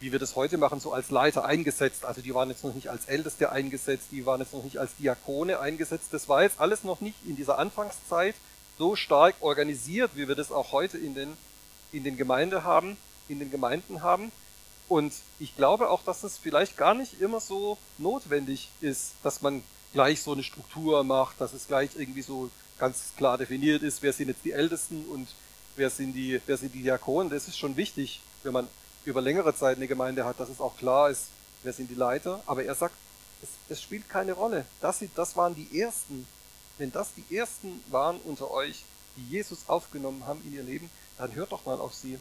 wie 0.00 0.12
wir 0.12 0.18
das 0.18 0.37
heute 0.37 0.58
machen, 0.58 0.80
so 0.80 0.92
als 0.92 1.11
Leiter 1.11 1.44
eingesetzt. 1.44 2.04
Also 2.04 2.20
die 2.20 2.34
waren 2.34 2.50
jetzt 2.50 2.64
noch 2.64 2.74
nicht 2.74 2.88
als 2.88 3.06
Älteste 3.06 3.50
eingesetzt, 3.50 4.08
die 4.11 4.26
waren 4.26 4.40
jetzt 4.40 4.52
noch 4.52 4.62
nicht 4.62 4.78
als 4.78 4.94
Diakone 4.96 5.58
eingesetzt. 5.61 6.08
Das 6.12 6.28
war 6.28 6.42
jetzt 6.42 6.61
alles 6.61 6.84
noch 6.84 7.00
nicht 7.00 7.16
in 7.26 7.37
dieser 7.37 7.58
Anfangszeit 7.58 8.34
so 8.78 8.94
stark 8.94 9.34
organisiert, 9.40 10.12
wie 10.14 10.28
wir 10.28 10.37
das 10.37 10.52
auch 10.52 10.72
heute 10.72 10.98
in 10.98 11.14
den, 11.14 11.37
in 11.90 12.04
den 12.04 12.16
Gemeinde 12.16 12.62
haben, 12.62 12.96
in 13.28 13.40
den 13.40 13.50
Gemeinden 13.50 14.02
haben. 14.02 14.30
Und 14.88 15.12
ich 15.38 15.56
glaube 15.56 15.90
auch, 15.90 16.02
dass 16.02 16.22
es 16.22 16.38
vielleicht 16.38 16.76
gar 16.76 16.94
nicht 16.94 17.20
immer 17.20 17.40
so 17.40 17.76
notwendig 17.98 18.70
ist, 18.80 19.12
dass 19.22 19.42
man 19.42 19.62
gleich 19.92 20.22
so 20.22 20.32
eine 20.32 20.42
Struktur 20.42 21.02
macht, 21.04 21.40
dass 21.40 21.52
es 21.52 21.66
gleich 21.66 21.90
irgendwie 21.96 22.22
so 22.22 22.50
ganz 22.78 23.12
klar 23.16 23.37
definiert 23.37 23.82
ist, 23.82 24.02
wer 24.02 24.12
sind 24.12 24.28
jetzt 24.28 24.44
die 24.44 24.52
Ältesten 24.52 25.04
und 25.06 25.28
wer 25.76 25.90
sind 25.90 26.12
die, 26.12 26.40
wer 26.46 26.56
sind 26.56 26.74
die 26.74 26.82
Diakonen. 26.82 27.30
Das 27.30 27.48
ist 27.48 27.58
schon 27.58 27.76
wichtig, 27.76 28.20
wenn 28.44 28.52
man 28.52 28.68
über 29.08 29.22
längere 29.22 29.54
Zeit 29.54 29.78
eine 29.78 29.88
Gemeinde 29.88 30.26
hat, 30.26 30.38
dass 30.38 30.50
es 30.50 30.60
auch 30.60 30.76
klar 30.76 31.08
ist, 31.08 31.28
wer 31.62 31.72
sind 31.72 31.90
die 31.90 31.94
Leiter. 31.94 32.42
Aber 32.46 32.62
er 32.62 32.74
sagt, 32.74 32.94
es, 33.42 33.48
es 33.70 33.82
spielt 33.82 34.08
keine 34.08 34.34
Rolle. 34.34 34.66
Das, 34.80 35.02
das 35.14 35.36
waren 35.36 35.54
die 35.54 35.80
Ersten. 35.80 36.26
Wenn 36.76 36.92
das 36.92 37.14
die 37.14 37.34
Ersten 37.34 37.82
waren 37.88 38.20
unter 38.24 38.50
euch, 38.50 38.84
die 39.16 39.26
Jesus 39.30 39.68
aufgenommen 39.68 40.26
haben 40.26 40.42
in 40.44 40.52
ihr 40.52 40.62
Leben, 40.62 40.90
dann 41.16 41.34
hört 41.34 41.52
doch 41.52 41.64
mal 41.64 41.80
auf 41.80 41.94
sie. 41.94 42.18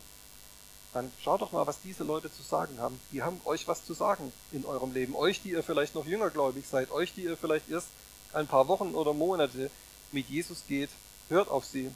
Dann 0.93 1.12
schaut 1.21 1.41
doch 1.41 1.52
mal, 1.52 1.67
was 1.67 1.82
diese 1.82 2.06
Leute 2.06 2.32
zu 2.32 2.41
sagen 2.41 2.80
haben. 2.80 3.00
Die 3.12 3.21
haben 3.21 3.41
euch 3.43 3.67
was 3.67 3.86
zu 3.86 3.93
sagen 3.93 4.32
in 4.54 4.65
eurem 4.65 4.93
Leben. 4.93 5.13
Euch, 5.15 5.41
die 5.41 5.52
ihr 5.52 5.63
vielleicht 5.63 5.93
noch 5.93 6.06
jüngergläubig 6.06 6.65
seid, 6.65 6.89
euch, 6.91 7.13
die 7.13 7.23
ihr 7.23 7.36
vielleicht 7.36 7.69
erst 7.69 7.88
ein 8.34 8.47
paar 8.47 8.69
Wochen 8.69 8.95
oder 8.95 9.13
Monate 9.13 9.69
mit 10.13 10.30
Jesus 10.30 10.63
geht, 10.67 10.89
hört 11.28 11.50
auf 11.50 11.65
sie. 11.65 11.91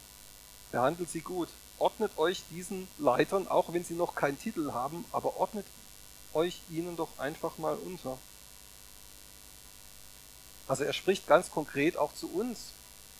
Behandelt 0.71 1.09
sie 1.09 1.21
gut 1.21 1.47
ordnet 1.81 2.17
euch 2.17 2.43
diesen 2.51 2.87
Leitern, 2.99 3.47
auch 3.47 3.73
wenn 3.73 3.83
sie 3.83 3.95
noch 3.95 4.15
keinen 4.15 4.39
Titel 4.39 4.71
haben, 4.71 5.03
aber 5.11 5.37
ordnet 5.37 5.65
euch 6.33 6.61
ihnen 6.69 6.95
doch 6.95 7.17
einfach 7.17 7.57
mal 7.57 7.75
unter. 7.75 8.17
Also 10.67 10.83
er 10.83 10.93
spricht 10.93 11.27
ganz 11.27 11.49
konkret 11.51 11.97
auch 11.97 12.13
zu 12.13 12.29
uns, 12.31 12.71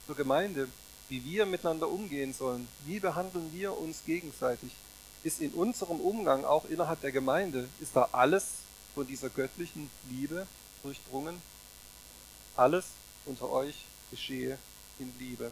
zur 0.05 0.15
Gemeinde, 0.15 0.69
wie 1.09 1.25
wir 1.25 1.45
miteinander 1.45 1.89
umgehen 1.89 2.33
sollen. 2.33 2.67
Wie 2.85 2.99
behandeln 2.99 3.51
wir 3.51 3.77
uns 3.77 4.05
gegenseitig? 4.05 4.71
Ist 5.23 5.41
in 5.41 5.51
unserem 5.51 5.99
Umgang, 5.99 6.45
auch 6.45 6.65
innerhalb 6.65 7.01
der 7.01 7.11
Gemeinde, 7.11 7.67
ist 7.79 7.95
da 7.95 8.09
alles 8.11 8.45
von 8.95 9.05
dieser 9.05 9.29
göttlichen 9.29 9.89
Liebe 10.09 10.47
durchdrungen? 10.83 11.41
Alles 12.55 12.85
unter 13.25 13.49
euch 13.49 13.85
geschehe 14.09 14.57
in 14.99 15.11
Liebe. 15.19 15.51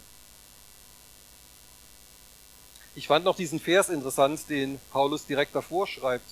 Ich 2.99 3.07
fand 3.07 3.23
noch 3.23 3.37
diesen 3.37 3.61
Vers 3.61 3.87
interessant, 3.87 4.49
den 4.49 4.77
Paulus 4.91 5.25
direkt 5.25 5.55
davor 5.55 5.87
schreibt. 5.87 6.29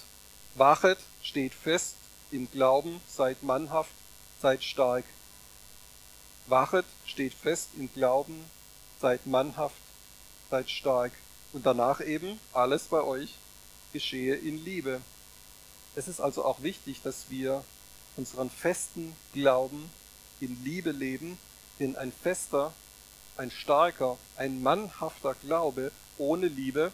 Wachet, 0.56 0.98
steht 1.24 1.54
fest 1.54 1.96
im 2.30 2.52
Glauben, 2.52 3.00
seid 3.08 3.42
mannhaft, 3.42 3.94
seid 4.42 4.62
stark. 4.66 5.06
Wachet, 6.48 6.84
steht 7.06 7.34
fest 7.34 7.70
im 7.78 7.90
Glauben, 7.94 8.44
seid 9.00 9.26
mannhaft, 9.26 9.78
seid 10.50 10.70
stark. 10.70 11.14
Und 11.54 11.66
danach 11.66 12.02
eben, 12.02 12.38
alles 12.52 12.84
bei 12.88 13.02
euch 13.02 13.36
geschehe 13.94 14.36
in 14.36 14.62
Liebe. 14.66 15.00
Es 15.96 16.10
ist 16.10 16.20
also 16.20 16.44
auch 16.44 16.64
wichtig, 16.64 17.02
dass 17.02 17.30
wir 17.30 17.64
unseren 18.18 18.50
festen 18.50 19.16
Glauben 19.32 19.90
in 20.42 20.62
Liebe 20.66 20.92
leben, 20.92 21.38
denn 21.80 21.96
ein 21.96 22.12
fester, 22.12 22.74
ein 23.38 23.52
starker, 23.52 24.17
ein 24.36 24.62
mannhafter 24.62 25.36
Glaube 25.36 25.91
ohne 26.17 26.47
Liebe 26.47 26.91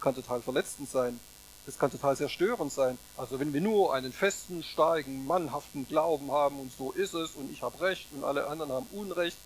kann 0.00 0.14
total 0.14 0.40
verletzend 0.42 0.90
sein. 0.90 1.18
Das 1.66 1.78
kann 1.78 1.90
total 1.90 2.16
zerstörend 2.16 2.72
sein. 2.72 2.98
Also 3.16 3.38
wenn 3.38 3.52
wir 3.52 3.60
nur 3.60 3.94
einen 3.94 4.12
festen, 4.12 4.62
starken, 4.62 5.26
mannhaften 5.26 5.86
Glauben 5.86 6.32
haben 6.32 6.58
und 6.58 6.72
so 6.76 6.92
ist 6.92 7.14
es 7.14 7.32
und 7.32 7.52
ich 7.52 7.62
habe 7.62 7.80
Recht 7.80 8.08
und 8.12 8.24
alle 8.24 8.46
anderen 8.46 8.72
haben 8.72 8.86
Unrecht, 8.92 9.36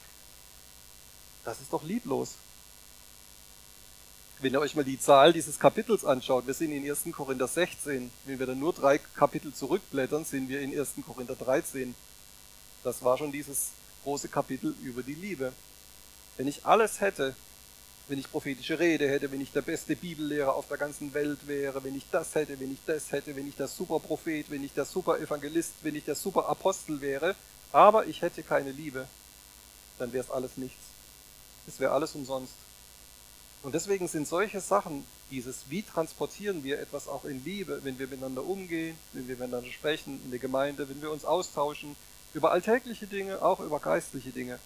das 1.45 1.61
ist 1.61 1.73
doch 1.73 1.83
lieblos. 1.83 2.35
wenn 4.41 4.53
ihr 4.53 4.61
euch 4.61 4.75
mal 4.75 4.85
die 4.85 5.01
Zahl 5.01 5.33
dieses 5.33 5.59
Kapitels 5.59 6.05
anschaut, 6.05 6.47
wir 6.47 6.55
sind 6.55 6.73
in 6.73 6.89
1. 6.89 7.05
Korinther 7.13 7.49
16. 7.49 8.11
Wenn 8.27 8.39
wir 8.39 8.47
dann 8.47 8.59
nur 8.59 8.75
drei 8.75 8.99
Kapitel 8.99 9.55
zurückblättern, 9.55 10.25
sind 10.25 10.49
wir 10.49 10.61
in 10.61 10.79
1. 10.79 10.95
Korinther 11.07 11.35
13. 11.35 11.95
Das 12.83 13.03
war 13.03 13.17
schon 13.17 13.33
dieses 13.33 13.71
große 14.03 14.29
Kapitel 14.29 14.75
über 14.83 15.03
die 15.03 15.15
Liebe. 15.15 15.53
Wenn 16.37 16.49
ich 16.49 16.67
alles 16.67 17.01
hätte, 17.01 17.35
wenn 18.09 18.19
ich 18.19 18.31
prophetische 18.31 18.79
Rede 18.79 19.09
hätte, 19.09 19.31
wenn 19.33 19.41
ich 19.41 19.53
der 19.53 19.63
beste 19.63 19.97
Bibellehrer 19.97 20.55
auf 20.55 20.69
der 20.69 20.77
ganzen 20.77 21.15
Welt 21.15 21.47
wäre, 21.47 21.83
wenn 21.85 21.97
ich 21.97 22.05
das 22.11 22.35
hätte, 22.35 22.59
wenn 22.61 22.73
ich 22.73 22.81
das 22.87 23.13
hätte, 23.13 23.35
wenn 23.35 23.49
ich 23.49 23.57
der 23.57 23.69
Superprophet, 23.69 24.51
wenn 24.51 24.63
ich 24.63 24.73
der 24.75 24.85
Super-Evangelist, 24.85 25.73
wenn 25.83 25.95
ich 25.95 26.05
der 26.05 26.15
Super-Apostel 26.15 27.01
wäre, 27.01 27.35
aber 27.73 28.07
ich 28.07 28.21
hätte 28.23 28.43
keine 28.43 28.73
Liebe, 28.73 29.07
dann 29.99 30.13
wäre 30.13 30.25
es 30.25 30.31
alles 30.31 30.57
nichts. 30.57 30.83
Es 31.67 31.81
wäre 31.81 31.93
alles 31.93 32.15
umsonst. 32.15 32.53
Und 33.63 33.75
deswegen 33.75 34.07
sind 34.09 34.29
solche 34.29 34.61
Sachen, 34.61 35.07
dieses, 35.31 35.71
wie 35.71 35.83
transportieren 35.83 36.63
wir 36.63 36.79
etwas 36.79 37.09
auch 37.09 37.25
in 37.25 37.43
Liebe, 37.45 37.81
wenn 37.83 37.99
wir 37.99 38.07
miteinander 38.07 38.45
umgehen, 38.45 38.99
wenn 39.15 39.27
wir 39.27 39.37
miteinander 39.37 39.73
sprechen, 39.73 40.21
in 40.25 40.31
der 40.31 40.39
Gemeinde, 40.39 40.87
wenn 40.91 41.01
wir 41.01 41.11
uns 41.11 41.25
austauschen, 41.25 41.97
über 42.35 42.53
alltägliche 42.53 43.07
Dinge, 43.07 43.41
auch 43.41 43.61
über 43.61 43.81
geistliche 43.81 44.31
Dinge. 44.31 44.59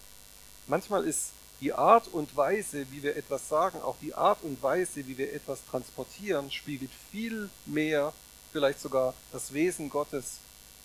Manchmal 0.67 1.05
ist 1.05 1.31
die 1.61 1.73
Art 1.73 2.07
und 2.07 2.35
Weise, 2.37 2.85
wie 2.91 3.03
wir 3.03 3.17
etwas 3.17 3.49
sagen, 3.49 3.81
auch 3.81 3.97
die 4.01 4.13
Art 4.13 4.39
und 4.43 4.61
Weise, 4.63 5.07
wie 5.07 5.17
wir 5.17 5.33
etwas 5.33 5.59
transportieren, 5.69 6.51
spiegelt 6.51 6.91
viel 7.11 7.49
mehr, 7.65 8.13
vielleicht 8.51 8.79
sogar 8.79 9.13
das 9.31 9.53
Wesen 9.53 9.89
Gottes 9.89 10.37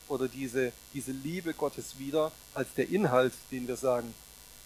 oder 0.09 0.29
diese, 0.29 0.73
diese 0.93 1.13
Liebe 1.13 1.55
Gottes 1.55 1.99
wider, 1.99 2.33
als 2.55 2.69
der 2.77 2.89
Inhalt, 2.89 3.33
den 3.51 3.69
wir 3.69 3.77
sagen. 3.77 4.13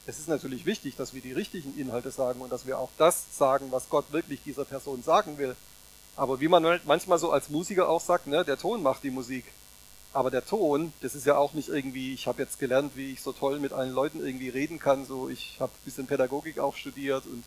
Es 0.06 0.18
ist 0.18 0.28
natürlich 0.28 0.64
wichtig, 0.64 0.96
dass 0.96 1.12
wir 1.12 1.20
die 1.20 1.32
richtigen 1.32 1.78
Inhalte 1.78 2.10
sagen 2.10 2.40
und 2.40 2.50
dass 2.50 2.66
wir 2.66 2.78
auch 2.78 2.90
das 2.96 3.36
sagen, 3.36 3.66
was 3.70 3.90
Gott 3.90 4.10
wirklich 4.10 4.40
dieser 4.42 4.64
Person 4.64 5.02
sagen 5.02 5.36
will. 5.36 5.54
Aber 6.16 6.40
wie 6.40 6.48
man 6.48 6.80
manchmal 6.84 7.18
so 7.18 7.30
als 7.30 7.50
Musiker 7.50 7.88
auch 7.88 8.00
sagt, 8.00 8.26
ne, 8.26 8.44
der 8.44 8.58
Ton 8.58 8.82
macht 8.82 9.04
die 9.04 9.10
Musik. 9.10 9.44
Aber 10.12 10.30
der 10.30 10.44
Ton, 10.44 10.92
das 11.02 11.14
ist 11.14 11.26
ja 11.26 11.36
auch 11.36 11.52
nicht 11.52 11.68
irgendwie, 11.68 12.14
ich 12.14 12.26
habe 12.26 12.42
jetzt 12.42 12.58
gelernt, 12.58 12.92
wie 12.96 13.12
ich 13.12 13.22
so 13.22 13.32
toll 13.32 13.60
mit 13.60 13.72
allen 13.72 13.92
Leuten 13.92 14.24
irgendwie 14.24 14.48
reden 14.48 14.78
kann. 14.78 15.04
So, 15.04 15.28
ich 15.28 15.56
habe 15.60 15.72
ein 15.72 15.84
bisschen 15.84 16.06
Pädagogik 16.06 16.58
auch 16.58 16.76
studiert 16.76 17.26
und 17.26 17.44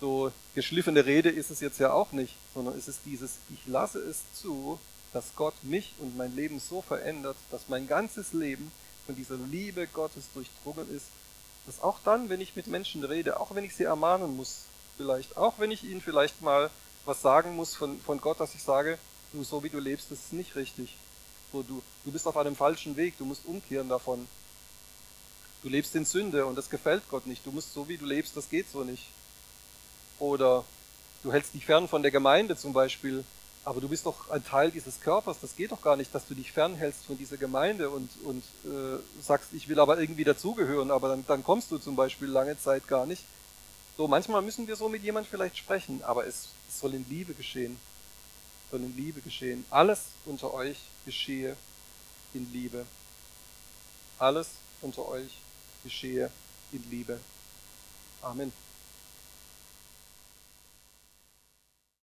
so 0.00 0.32
geschliffene 0.54 1.04
Rede 1.04 1.28
ist 1.28 1.50
es 1.50 1.60
jetzt 1.60 1.78
ja 1.78 1.92
auch 1.92 2.12
nicht, 2.12 2.34
sondern 2.54 2.76
es 2.76 2.88
ist 2.88 3.00
dieses, 3.04 3.36
ich 3.50 3.66
lasse 3.66 3.98
es 3.98 4.22
zu, 4.34 4.78
dass 5.12 5.34
Gott 5.36 5.54
mich 5.62 5.94
und 5.98 6.16
mein 6.16 6.34
Leben 6.34 6.58
so 6.58 6.80
verändert, 6.80 7.36
dass 7.50 7.68
mein 7.68 7.86
ganzes 7.86 8.32
Leben 8.32 8.72
von 9.04 9.14
dieser 9.14 9.36
Liebe 9.36 9.86
Gottes 9.86 10.24
durchdrungen 10.32 10.88
ist, 10.94 11.06
dass 11.66 11.82
auch 11.82 11.98
dann, 12.04 12.28
wenn 12.28 12.40
ich 12.40 12.56
mit 12.56 12.66
Menschen 12.66 13.04
rede, 13.04 13.38
auch 13.38 13.54
wenn 13.54 13.64
ich 13.64 13.74
sie 13.76 13.84
ermahnen 13.84 14.36
muss, 14.36 14.62
vielleicht, 14.96 15.36
auch 15.36 15.58
wenn 15.58 15.70
ich 15.70 15.84
ihnen 15.84 16.00
vielleicht 16.00 16.40
mal 16.42 16.70
was 17.04 17.22
sagen 17.22 17.56
muss 17.56 17.74
von, 17.74 18.00
von 18.00 18.20
Gott, 18.20 18.40
dass 18.40 18.54
ich 18.54 18.62
sage, 18.62 18.98
du, 19.32 19.42
so 19.44 19.62
wie 19.62 19.70
du 19.70 19.78
lebst, 19.78 20.10
das 20.10 20.18
ist 20.18 20.32
nicht 20.32 20.56
richtig. 20.56 20.96
So, 21.52 21.62
du, 21.62 21.82
du 22.04 22.12
bist 22.12 22.26
auf 22.26 22.36
einem 22.36 22.54
falschen 22.54 22.96
Weg, 22.96 23.18
du 23.18 23.24
musst 23.24 23.44
umkehren 23.44 23.88
davon. 23.88 24.26
Du 25.62 25.68
lebst 25.68 25.94
in 25.94 26.04
Sünde 26.04 26.46
und 26.46 26.56
das 26.56 26.70
gefällt 26.70 27.02
Gott 27.10 27.26
nicht. 27.26 27.44
Du 27.44 27.50
musst 27.50 27.74
so 27.74 27.88
wie 27.88 27.98
du 27.98 28.06
lebst, 28.06 28.36
das 28.36 28.48
geht 28.48 28.70
so 28.70 28.84
nicht. 28.84 29.08
Oder 30.18 30.64
du 31.22 31.32
hältst 31.32 31.54
dich 31.54 31.66
fern 31.66 31.88
von 31.88 32.02
der 32.02 32.10
Gemeinde 32.10 32.56
zum 32.56 32.72
Beispiel, 32.72 33.24
aber 33.64 33.80
du 33.80 33.88
bist 33.88 34.06
doch 34.06 34.30
ein 34.30 34.44
Teil 34.44 34.70
dieses 34.70 35.00
Körpers. 35.00 35.38
Das 35.40 35.56
geht 35.56 35.72
doch 35.72 35.82
gar 35.82 35.96
nicht, 35.96 36.14
dass 36.14 36.26
du 36.26 36.34
dich 36.34 36.52
fernhältst 36.52 37.04
von 37.04 37.18
dieser 37.18 37.36
Gemeinde 37.36 37.90
und, 37.90 38.08
und 38.24 38.42
äh, 38.64 39.00
sagst, 39.20 39.52
ich 39.52 39.68
will 39.68 39.80
aber 39.80 40.00
irgendwie 40.00 40.24
dazugehören, 40.24 40.90
aber 40.90 41.08
dann, 41.08 41.24
dann 41.26 41.44
kommst 41.44 41.70
du 41.70 41.78
zum 41.78 41.96
Beispiel 41.96 42.28
lange 42.28 42.58
Zeit 42.58 42.86
gar 42.86 43.06
nicht. 43.06 43.24
So, 43.96 44.08
manchmal 44.08 44.40
müssen 44.40 44.66
wir 44.66 44.76
so 44.76 44.88
mit 44.88 45.02
jemand 45.02 45.26
vielleicht 45.26 45.58
sprechen, 45.58 46.02
aber 46.04 46.26
es, 46.26 46.48
es 46.68 46.80
soll 46.80 46.94
in 46.94 47.04
Liebe 47.10 47.34
geschehen 47.34 47.76
soll 48.70 48.80
in 48.80 48.96
Liebe 48.96 49.20
geschehen. 49.20 49.64
Alles 49.70 50.04
unter 50.26 50.54
euch 50.54 50.78
geschehe 51.04 51.56
in 52.34 52.50
Liebe. 52.52 52.86
Alles 54.18 54.48
unter 54.80 55.06
euch 55.08 55.32
geschehe 55.82 56.30
in 56.72 56.88
Liebe. 56.90 57.20
Amen. 58.22 58.52